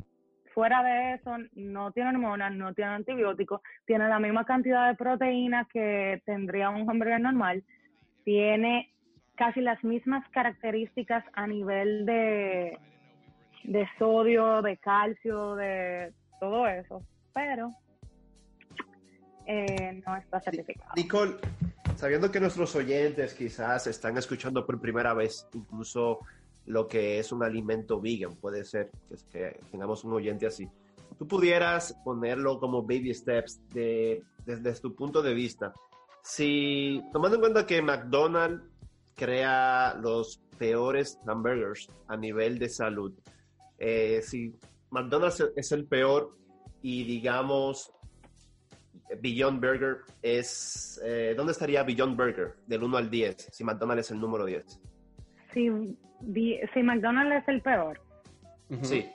fuera 0.53 0.83
de 0.83 1.13
eso 1.13 1.37
no 1.53 1.91
tienen 1.91 2.15
hormonas, 2.15 2.53
no 2.53 2.73
tienen 2.73 2.95
antibióticos, 2.95 3.61
tienen 3.85 4.09
la 4.09 4.19
misma 4.19 4.45
cantidad 4.45 4.87
de 4.87 4.95
proteínas 4.95 5.67
que 5.69 6.21
tendría 6.25 6.69
un 6.69 6.89
hamburger 6.89 7.21
normal, 7.21 7.63
tiene 8.23 8.93
casi 9.35 9.61
las 9.61 9.83
mismas 9.83 10.27
características 10.29 11.23
a 11.33 11.47
nivel 11.47 12.05
de, 12.05 12.77
de 13.63 13.87
sodio, 13.97 14.61
de 14.61 14.77
calcio, 14.77 15.55
de 15.55 16.13
todo 16.39 16.67
eso, 16.67 17.01
pero 17.33 17.73
eh, 19.45 20.01
no 20.05 20.15
está 20.15 20.39
certificado. 20.41 20.91
Nicole, 20.95 21.35
sabiendo 21.95 22.29
que 22.31 22.39
nuestros 22.39 22.75
oyentes 22.75 23.33
quizás 23.33 23.87
están 23.87 24.17
escuchando 24.17 24.65
por 24.65 24.79
primera 24.79 25.13
vez 25.13 25.47
incluso 25.53 26.19
lo 26.65 26.87
que 26.87 27.19
es 27.19 27.31
un 27.31 27.43
alimento 27.43 27.99
vegan, 27.99 28.35
puede 28.35 28.63
ser 28.63 28.91
que, 29.09 29.15
que 29.31 29.59
tengamos 29.71 30.03
un 30.03 30.13
oyente 30.13 30.47
así. 30.47 30.69
Tú 31.17 31.27
pudieras 31.27 31.95
ponerlo 32.03 32.59
como 32.59 32.81
baby 32.81 33.13
steps 33.13 33.61
de, 33.69 34.23
desde 34.45 34.73
tu 34.79 34.95
punto 34.95 35.21
de 35.21 35.33
vista. 35.33 35.73
Si, 36.23 37.01
tomando 37.11 37.35
en 37.35 37.41
cuenta 37.41 37.65
que 37.65 37.81
McDonald's 37.81 38.63
crea 39.15 39.95
los 40.01 40.41
peores 40.57 41.19
hamburgers 41.27 41.87
a 42.07 42.17
nivel 42.17 42.59
de 42.59 42.69
salud, 42.69 43.13
eh, 43.77 44.21
si 44.23 44.55
McDonald's 44.91 45.43
es 45.55 45.71
el 45.71 45.85
peor 45.85 46.35
y 46.81 47.03
digamos 47.03 47.91
Beyond 49.19 49.59
Burger 49.59 49.97
es... 50.21 50.99
eh, 51.03 51.33
¿Dónde 51.35 51.51
estaría 51.51 51.83
Beyond 51.83 52.15
Burger 52.17 52.55
del 52.65 52.83
1 52.83 52.97
al 52.97 53.09
10? 53.09 53.49
Si 53.51 53.63
McDonald's 53.63 54.05
es 54.05 54.11
el 54.11 54.19
número 54.19 54.45
10. 54.45 54.79
Si, 55.53 55.69
si 56.73 56.83
McDonald's 56.83 57.43
es 57.43 57.47
el 57.47 57.61
peor, 57.61 57.99
Sí. 58.85 59.11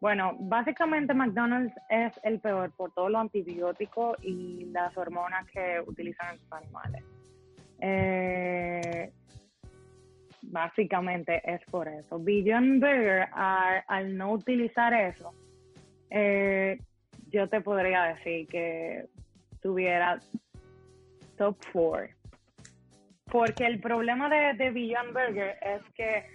Bueno, 0.00 0.34
básicamente 0.40 1.12
McDonald's 1.14 1.74
es 1.90 2.12
el 2.24 2.40
peor 2.40 2.72
por 2.74 2.90
todo 2.94 3.08
lo 3.10 3.18
antibiótico 3.18 4.16
y 4.22 4.64
las 4.72 4.96
hormonas 4.96 5.46
que 5.52 5.78
utilizan 5.86 6.38
sus 6.38 6.52
animales. 6.52 7.04
Eh, 7.80 9.12
básicamente 10.42 11.40
es 11.44 11.60
por 11.70 11.86
eso. 11.86 12.18
Beyond 12.18 12.80
Burger, 12.80 13.28
a- 13.32 13.84
al 13.86 14.16
no 14.16 14.32
utilizar 14.32 14.92
eso, 14.94 15.32
eh, 16.10 16.78
yo 17.30 17.48
te 17.48 17.60
podría 17.60 18.04
decir 18.04 18.48
que 18.48 19.06
tuviera 19.62 20.18
top 21.36 21.56
4. 21.72 22.08
Porque 23.30 23.64
el 23.66 23.80
problema 23.80 24.28
de, 24.28 24.54
de 24.54 24.70
Burger 24.70 25.56
es 25.62 25.82
que 25.94 26.26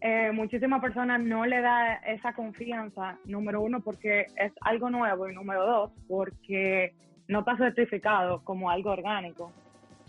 eh, 0.00 0.30
muchísimas 0.32 0.80
personas 0.80 1.20
no 1.20 1.46
le 1.46 1.60
da 1.60 1.94
esa 1.94 2.32
confianza, 2.34 3.18
número 3.24 3.62
uno, 3.62 3.80
porque 3.80 4.26
es 4.36 4.52
algo 4.60 4.90
nuevo 4.90 5.28
y 5.28 5.34
número 5.34 5.66
dos, 5.66 5.92
porque 6.06 6.94
no 7.28 7.40
está 7.40 7.56
certificado 7.56 8.44
como 8.44 8.70
algo 8.70 8.90
orgánico. 8.90 9.52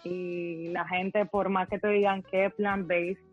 Y 0.04 0.69
la 0.69 0.86
gente, 0.88 1.26
por 1.26 1.50
más 1.50 1.67
que 1.67 1.80
te 1.80 1.88
digan 1.88 2.21
que 2.21 2.45
es 2.45 2.54
plant-based, 2.54 3.23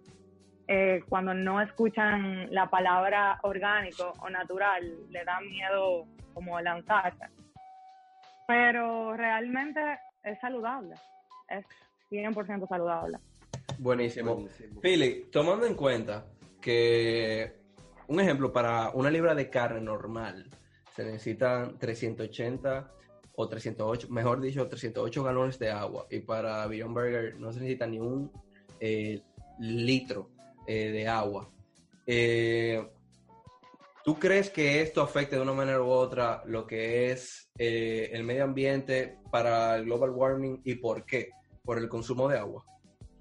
eh, 0.66 1.02
cuando 1.08 1.34
no 1.34 1.60
escuchan 1.60 2.46
la 2.50 2.70
palabra 2.70 3.38
orgánico 3.42 4.14
o 4.20 4.30
natural, 4.30 4.82
le 5.10 5.24
da 5.24 5.40
miedo 5.40 6.06
como 6.32 6.58
lanzarse. 6.60 7.26
Pero 8.46 9.14
realmente 9.16 9.80
es 10.22 10.38
saludable, 10.40 10.94
es 11.48 11.66
100% 12.10 12.68
saludable. 12.68 13.18
Buenísimo. 13.78 14.34
Buenísimo. 14.34 14.80
Philly, 14.80 15.26
tomando 15.30 15.66
en 15.66 15.74
cuenta 15.74 16.26
que, 16.60 17.52
un 18.08 18.20
ejemplo, 18.20 18.52
para 18.52 18.90
una 18.90 19.10
libra 19.10 19.34
de 19.34 19.50
carne 19.50 19.80
normal 19.80 20.50
se 20.94 21.04
necesitan 21.04 21.78
380 21.78 22.92
o 23.36 23.48
308, 23.48 24.08
mejor 24.10 24.40
dicho, 24.40 24.66
308 24.68 25.24
galones 25.24 25.58
de 25.58 25.70
agua. 25.70 26.06
Y 26.10 26.20
para 26.20 26.66
Beyond 26.66 26.94
Burger 26.94 27.36
no 27.38 27.52
se 27.52 27.60
necesita 27.60 27.86
ni 27.86 27.98
un 27.98 28.30
eh, 28.78 29.22
litro 29.58 30.30
eh, 30.66 30.90
de 30.90 31.08
agua. 31.08 31.50
Eh, 32.06 32.86
¿Tú 34.04 34.18
crees 34.18 34.50
que 34.50 34.82
esto 34.82 35.00
afecte 35.00 35.36
de 35.36 35.42
una 35.42 35.54
manera 35.54 35.80
u 35.80 35.88
otra 35.88 36.42
lo 36.44 36.66
que 36.66 37.10
es 37.10 37.50
eh, 37.56 38.10
el 38.12 38.22
medio 38.22 38.44
ambiente 38.44 39.16
para 39.30 39.76
el 39.76 39.86
global 39.86 40.10
warming 40.10 40.60
y 40.62 40.74
por 40.74 41.06
qué? 41.06 41.30
Por 41.64 41.78
el 41.78 41.88
consumo 41.88 42.28
de 42.28 42.38
agua. 42.38 42.64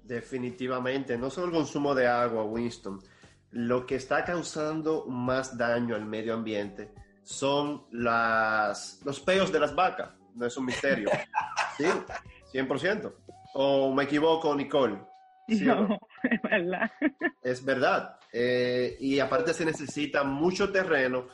Definitivamente, 0.02 1.16
no 1.16 1.30
solo 1.30 1.46
el 1.46 1.52
consumo 1.52 1.94
de 1.94 2.06
agua, 2.06 2.44
Winston. 2.44 3.00
Lo 3.52 3.86
que 3.86 3.96
está 3.96 4.24
causando 4.24 5.06
más 5.06 5.56
daño 5.56 5.94
al 5.94 6.04
medio 6.04 6.34
ambiente 6.34 6.92
son 7.22 7.86
las, 7.92 9.00
los 9.04 9.20
peos 9.20 9.50
de 9.50 9.60
las 9.60 9.74
vacas. 9.74 10.10
No 10.34 10.46
es 10.46 10.56
un 10.56 10.66
misterio. 10.66 11.10
Sí, 11.76 11.86
100%. 12.52 13.12
¿O 13.54 13.92
me 13.92 14.04
equivoco, 14.04 14.54
Nicole? 14.54 15.00
¿Sí 15.48 15.68
o 15.68 15.74
no? 15.74 15.88
No, 15.88 16.00
es 16.22 16.42
verdad. 16.42 16.90
Es 17.42 17.64
verdad. 17.64 18.16
Eh, 18.32 18.96
y 19.00 19.18
aparte 19.18 19.52
se 19.52 19.64
necesita 19.64 20.22
mucho 20.22 20.70
terreno 20.70 21.26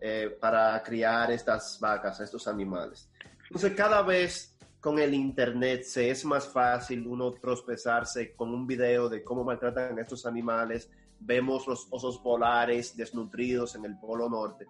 eh, 0.00 0.36
para 0.40 0.82
criar 0.82 1.30
estas 1.30 1.78
vacas, 1.80 2.20
estos 2.20 2.48
animales. 2.48 3.08
Entonces 3.44 3.72
cada 3.76 4.02
vez 4.02 4.53
con 4.84 4.98
el 4.98 5.14
internet 5.14 5.82
se 5.84 6.10
es 6.10 6.26
más 6.26 6.46
fácil 6.46 7.06
uno 7.06 7.32
tropezarse 7.32 8.36
con 8.36 8.52
un 8.52 8.66
video 8.66 9.08
de 9.08 9.24
cómo 9.24 9.42
maltratan 9.42 9.98
a 9.98 10.02
estos 10.02 10.26
animales. 10.26 10.90
Vemos 11.20 11.66
los 11.66 11.88
osos 11.90 12.18
polares 12.18 12.94
desnutridos 12.94 13.76
en 13.76 13.86
el 13.86 13.98
Polo 13.98 14.28
Norte. 14.28 14.66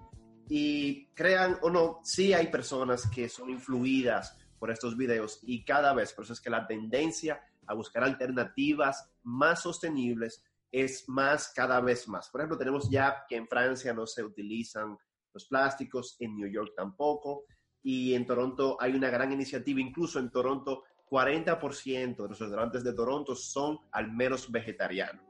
Y 0.48 1.06
crean 1.14 1.58
o 1.62 1.68
no, 1.68 1.98
sí 2.04 2.32
hay 2.32 2.46
personas 2.46 3.10
que 3.12 3.28
son 3.28 3.50
influidas 3.50 4.38
por 4.60 4.70
estos 4.70 4.96
videos 4.96 5.40
y 5.42 5.64
cada 5.64 5.92
vez, 5.92 6.12
por 6.12 6.22
eso 6.22 6.34
es 6.34 6.40
que 6.40 6.48
la 6.48 6.64
tendencia 6.64 7.42
a 7.66 7.74
buscar 7.74 8.04
alternativas 8.04 9.10
más 9.24 9.62
sostenibles 9.62 10.44
es 10.70 11.08
más 11.08 11.52
cada 11.52 11.80
vez 11.80 12.06
más. 12.06 12.28
Por 12.28 12.40
ejemplo, 12.40 12.56
tenemos 12.56 12.88
ya 12.88 13.24
que 13.28 13.34
en 13.34 13.48
Francia 13.48 13.92
no 13.92 14.06
se 14.06 14.22
utilizan 14.22 14.96
los 15.32 15.44
plásticos, 15.46 16.14
en 16.20 16.36
New 16.36 16.48
York 16.48 16.72
tampoco, 16.76 17.46
y 17.84 18.14
en 18.14 18.26
Toronto 18.26 18.78
hay 18.80 18.94
una 18.94 19.10
gran 19.10 19.30
iniciativa, 19.30 19.80
incluso 19.80 20.18
en 20.18 20.30
Toronto 20.30 20.84
40% 21.08 22.16
de 22.16 22.28
los 22.28 22.38
restaurantes 22.38 22.82
de 22.82 22.94
Toronto 22.94 23.36
son 23.36 23.78
al 23.92 24.10
menos 24.10 24.50
vegetarianos. 24.50 25.22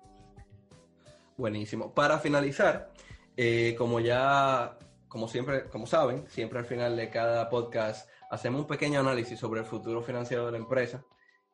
Buenísimo. 1.37 1.93
Para 1.93 2.19
finalizar, 2.21 2.93
eh, 3.37 3.75
como 3.77 3.99
ya, 3.99 4.79
como 5.09 5.27
siempre, 5.27 5.69
como 5.69 5.87
saben, 5.87 6.25
siempre 6.29 6.61
al 6.61 6.65
final 6.65 6.97
de 6.97 7.11
cada 7.11 7.51
podcast 7.51 8.09
hacemos 8.31 8.63
un 8.63 8.67
pequeño 8.69 9.01
análisis 9.01 9.39
sobre 9.39 9.61
el 9.61 9.67
futuro 9.67 10.01
financiero 10.01 10.47
de 10.47 10.53
la 10.53 10.59
empresa. 10.59 11.05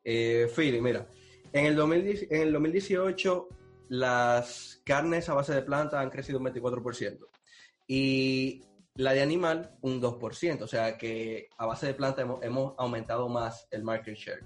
Eh, 0.03 0.47
Philly, 0.55 0.81
mira, 0.81 1.07
en 1.51 1.65
el, 1.65 1.75
2010 1.75 2.27
en 2.29 2.41
el 2.41 2.53
2018 2.53 3.49
las 3.89 4.81
carnes 4.85 5.27
a 5.29 5.33
base 5.33 5.53
de 5.53 5.63
planta 5.63 5.99
han 5.99 6.11
crecido 6.11 6.39
un 6.39 6.45
24% 6.45 7.27
y 7.87 8.63
la 8.95 9.13
de 9.13 9.21
animal 9.21 9.75
un 9.81 10.01
2%, 10.01 10.61
o 10.61 10.67
sea 10.67 10.97
que 10.97 11.49
a 11.57 11.65
base 11.65 11.87
de 11.87 11.93
planta 11.93 12.21
hemos, 12.21 12.43
hemos 12.43 12.73
aumentado 12.77 13.29
más 13.29 13.67
el 13.71 13.83
market 13.83 14.15
share. 14.15 14.43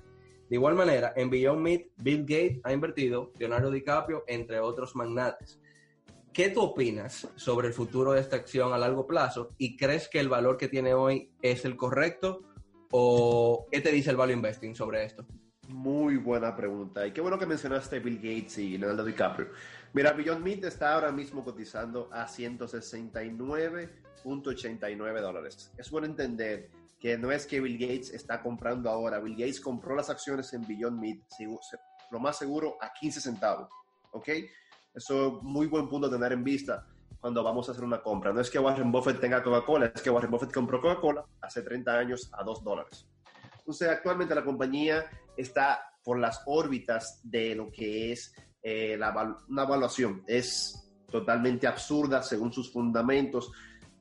De 0.49 0.55
igual 0.55 0.75
manera, 0.75 1.13
en 1.15 1.29
Beyond 1.29 1.61
Meat, 1.61 1.81
Bill 1.97 2.21
Gates 2.21 2.59
ha 2.63 2.71
invertido, 2.71 3.31
Leonardo 3.39 3.71
DiCaprio, 3.71 4.23
entre 4.27 4.59
otros 4.59 4.95
magnates. 4.95 5.59
¿Qué 6.31 6.49
tú 6.49 6.61
opinas 6.61 7.27
sobre 7.35 7.69
el 7.69 7.73
futuro 7.73 8.11
de 8.11 8.19
esta 8.19 8.35
acción 8.35 8.73
a 8.73 8.77
largo 8.77 9.07
plazo 9.07 9.55
y 9.57 9.75
crees 9.77 10.07
que 10.07 10.19
el 10.19 10.29
valor 10.29 10.57
que 10.57 10.67
tiene 10.67 10.93
hoy 10.93 11.31
es 11.41 11.65
el 11.65 11.75
correcto 11.77 12.41
o 12.91 13.65
qué 13.71 13.81
te 13.81 13.91
dice 13.91 14.11
el 14.11 14.17
value 14.17 14.33
investing 14.33 14.75
sobre 14.75 15.05
esto? 15.05 15.25
Muy 15.69 16.17
buena 16.17 16.55
pregunta. 16.55 17.07
Y 17.07 17.11
qué 17.11 17.21
bueno 17.21 17.39
que 17.39 17.47
mencionaste 17.47 17.99
Bill 17.99 18.17
Gates 18.17 18.59
y 18.59 18.77
Leonardo 18.77 19.05
DiCaprio. 19.05 19.47
Mira, 19.93 20.11
Beyond 20.11 20.43
Meat 20.43 20.65
está 20.65 20.93
ahora 20.93 21.11
mismo 21.11 21.43
cotizando 21.43 22.09
a 22.11 22.27
169.89 24.25 25.21
dólares. 25.21 25.71
Es 25.77 25.89
bueno 25.91 26.07
entender 26.07 26.69
que 26.99 27.17
no 27.17 27.31
es 27.31 27.45
que 27.45 27.61
Bill 27.61 27.77
Gates 27.77 28.11
está 28.11 28.41
comprando 28.41 28.89
ahora. 28.89 29.19
Bill 29.19 29.35
Gates 29.35 29.61
compró 29.61 29.95
las 29.95 30.09
acciones 30.09 30.51
en 30.53 30.67
Beyond 30.67 30.99
Meat, 30.99 31.19
lo 32.11 32.19
más 32.19 32.37
seguro, 32.37 32.77
a 32.81 32.91
15 32.93 33.21
centavos. 33.21 33.69
¿Ok? 34.11 34.29
Eso 34.93 35.37
es 35.37 35.43
muy 35.43 35.67
buen 35.67 35.87
punto 35.87 36.07
a 36.07 36.09
tener 36.09 36.31
en 36.31 36.43
vista 36.43 36.87
cuando 37.19 37.43
vamos 37.43 37.67
a 37.67 37.73
hacer 37.73 37.83
una 37.83 38.01
compra. 38.01 38.31
No 38.31 38.39
es 38.39 38.49
que 38.49 38.59
Warren 38.59 38.91
Buffett 38.91 39.19
tenga 39.19 39.43
Coca-Cola, 39.43 39.91
es 39.93 40.01
que 40.01 40.09
Warren 40.09 40.31
Buffett 40.31 40.53
compró 40.53 40.81
Coca-Cola 40.81 41.25
hace 41.41 41.61
30 41.61 41.97
años 41.97 42.29
a 42.33 42.43
2 42.43 42.63
dólares. 42.63 43.07
Entonces, 43.57 43.89
actualmente 43.89 44.35
la 44.35 44.43
compañía 44.43 45.05
está 45.35 45.91
por 46.03 46.19
las 46.19 46.41
órbitas 46.45 47.19
de 47.23 47.55
lo 47.55 47.71
que 47.71 48.11
es 48.11 48.33
eh, 48.61 48.95
la, 48.97 49.37
una 49.49 49.63
evaluación. 49.63 50.23
Es 50.27 50.87
totalmente 51.11 51.65
absurda 51.65 52.21
según 52.21 52.53
sus 52.53 52.71
fundamentos. 52.71 53.51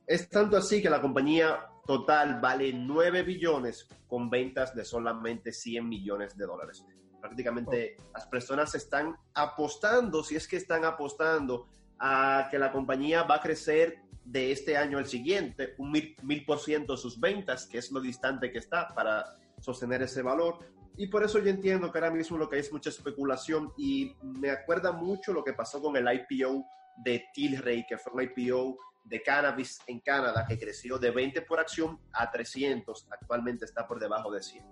Es 0.07 0.29
tanto 0.29 0.57
así 0.57 0.83
que 0.83 0.91
la 0.91 1.01
compañía 1.01 1.67
total 1.87 2.41
vale 2.41 2.73
9 2.73 3.23
billones 3.23 3.89
con 4.07 4.29
ventas 4.29 4.75
de 4.75 4.85
solamente 4.85 5.53
100 5.53 5.89
millones 5.89 6.37
de 6.37 6.47
dólares. 6.47 6.85
Prácticamente 7.21 7.97
las 8.13 8.27
personas 8.27 8.75
están 8.75 9.17
apostando, 9.33 10.23
si 10.23 10.37
es 10.37 10.47
que 10.47 10.57
están 10.57 10.85
apostando, 10.85 11.69
a 11.99 12.49
que 12.51 12.59
la 12.59 12.71
compañía 12.71 13.23
va 13.23 13.37
a 13.37 13.41
crecer 13.41 14.03
de 14.25 14.53
este 14.53 14.77
año 14.77 14.99
al 14.99 15.07
siguiente 15.07 15.75
un 15.79 15.93
mil, 15.93 16.17
mil 16.23 16.45
por 16.45 16.59
ciento 16.59 16.97
sus 16.97 17.19
ventas, 17.19 17.67
que 17.67 17.79
es 17.79 17.91
lo 17.91 18.01
distante 18.01 18.51
que 18.51 18.59
está 18.59 18.95
para 18.95 19.37
sostener 19.61 20.03
ese 20.03 20.23
valor. 20.23 20.59
Y 20.97 21.07
por 21.07 21.25
eso 21.25 21.39
yo 21.39 21.49
entiendo 21.49 21.91
que 21.91 21.99
ahora 21.99 22.11
mismo 22.11 22.37
lo 22.37 22.49
que 22.49 22.57
hay 22.57 22.61
es 22.61 22.73
mucha 22.73 22.91
especulación 22.91 23.73
y 23.77 24.15
me 24.23 24.51
acuerda 24.51 24.93
mucho 24.93 25.33
lo 25.33 25.43
que 25.43 25.55
pasó 25.55 25.81
con 25.81 25.97
el 25.97 26.07
IPO 26.07 26.65
de 26.99 27.25
Tilray, 27.33 27.87
que 27.87 27.99
fue 27.99 28.13
un 28.13 28.23
IPO 28.23 28.77
de 29.05 29.23
cannabis 29.23 29.81
en 29.87 30.01
Canadá 30.01 30.47
que 30.49 30.59
creció 30.59 30.99
de 30.99 31.11
20 31.11 31.43
por 31.43 31.61
acción 31.61 32.01
a 32.13 32.31
300, 32.31 33.07
actualmente 33.11 33.65
está 33.65 33.87
por 33.87 34.01
debajo 34.01 34.33
de 34.33 34.43
100. 34.43 34.65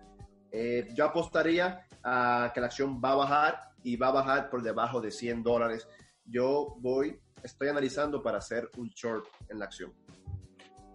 Eh, 0.50 0.88
yo 0.94 1.04
apostaría 1.04 1.86
a 2.02 2.50
que 2.54 2.60
la 2.60 2.66
acción 2.66 3.00
va 3.02 3.12
a 3.12 3.16
bajar 3.16 3.60
y 3.82 3.96
va 3.96 4.08
a 4.08 4.12
bajar 4.12 4.50
por 4.50 4.62
debajo 4.62 5.00
de 5.00 5.10
100 5.10 5.42
dólares. 5.42 5.88
Yo 6.24 6.76
voy, 6.78 7.20
estoy 7.42 7.68
analizando 7.68 8.22
para 8.22 8.38
hacer 8.38 8.70
un 8.76 8.88
short 8.90 9.26
en 9.48 9.58
la 9.58 9.66
acción. 9.66 9.92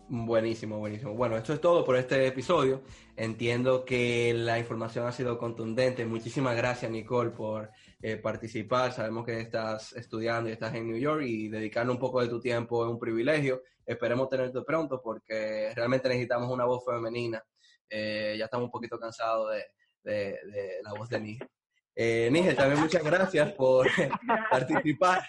Buenísimo, 0.10 0.80
buenísimo. 0.80 1.14
Bueno, 1.16 1.36
esto 1.36 1.52
es 1.52 1.60
todo 1.60 1.84
por 1.84 1.98
este 1.98 2.26
episodio. 2.26 2.82
Entiendo 3.18 3.84
que 3.84 4.34
la 4.34 4.58
información 4.58 5.06
ha 5.06 5.12
sido 5.12 5.38
contundente. 5.38 6.06
Muchísimas 6.06 6.56
gracias, 6.56 6.90
Nicole, 6.90 7.32
por 7.32 7.72
eh, 8.02 8.16
participar. 8.16 8.94
Sabemos 8.94 9.26
que 9.26 9.42
estás 9.42 9.92
estudiando 9.94 10.50
y 10.50 10.54
estás 10.54 10.74
en 10.76 10.88
New 10.88 10.98
York 10.98 11.24
y 11.26 11.50
dedicarle 11.50 11.92
un 11.92 12.00
poco 12.00 12.22
de 12.22 12.30
tu 12.30 12.40
tiempo 12.40 12.86
es 12.86 12.90
un 12.90 12.98
privilegio. 12.98 13.64
Esperemos 13.86 14.30
tenerte 14.30 14.62
pronto 14.62 15.02
porque 15.04 15.74
realmente 15.76 16.08
necesitamos 16.08 16.50
una 16.50 16.64
voz 16.64 16.86
femenina. 16.86 17.44
Eh, 17.90 18.38
ya 18.40 18.46
estamos 18.46 18.66
un 18.66 18.72
poquito 18.72 18.98
cansados 18.98 19.52
de, 19.52 19.66
de, 20.04 20.22
de 20.50 20.78
la 20.84 20.94
voz 20.94 21.10
de 21.10 21.20
Níger. 21.20 21.50
Eh, 21.94 22.30
Níger, 22.32 22.56
también 22.56 22.80
muchas 22.80 23.04
gracias 23.04 23.52
por 23.52 23.86
participar. 24.50 25.22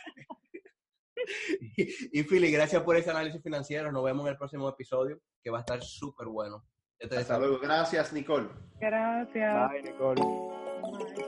Y, 1.76 2.20
y 2.20 2.22
Philly, 2.22 2.50
gracias 2.50 2.82
por 2.82 2.96
ese 2.96 3.10
análisis 3.10 3.42
financiero. 3.42 3.92
Nos 3.92 4.04
vemos 4.04 4.26
en 4.26 4.32
el 4.32 4.38
próximo 4.38 4.68
episodio, 4.68 5.20
que 5.42 5.50
va 5.50 5.58
a 5.58 5.60
estar 5.60 5.82
súper 5.82 6.26
bueno. 6.26 6.64
Yo 7.00 7.08
te 7.08 7.16
Hasta 7.16 7.38
luego. 7.38 7.58
Gracias, 7.60 8.12
Nicole. 8.12 8.48
Gracias. 8.80 9.70
Bye, 9.70 9.82
Nicole. 9.82 10.22
Bye. 10.22 11.24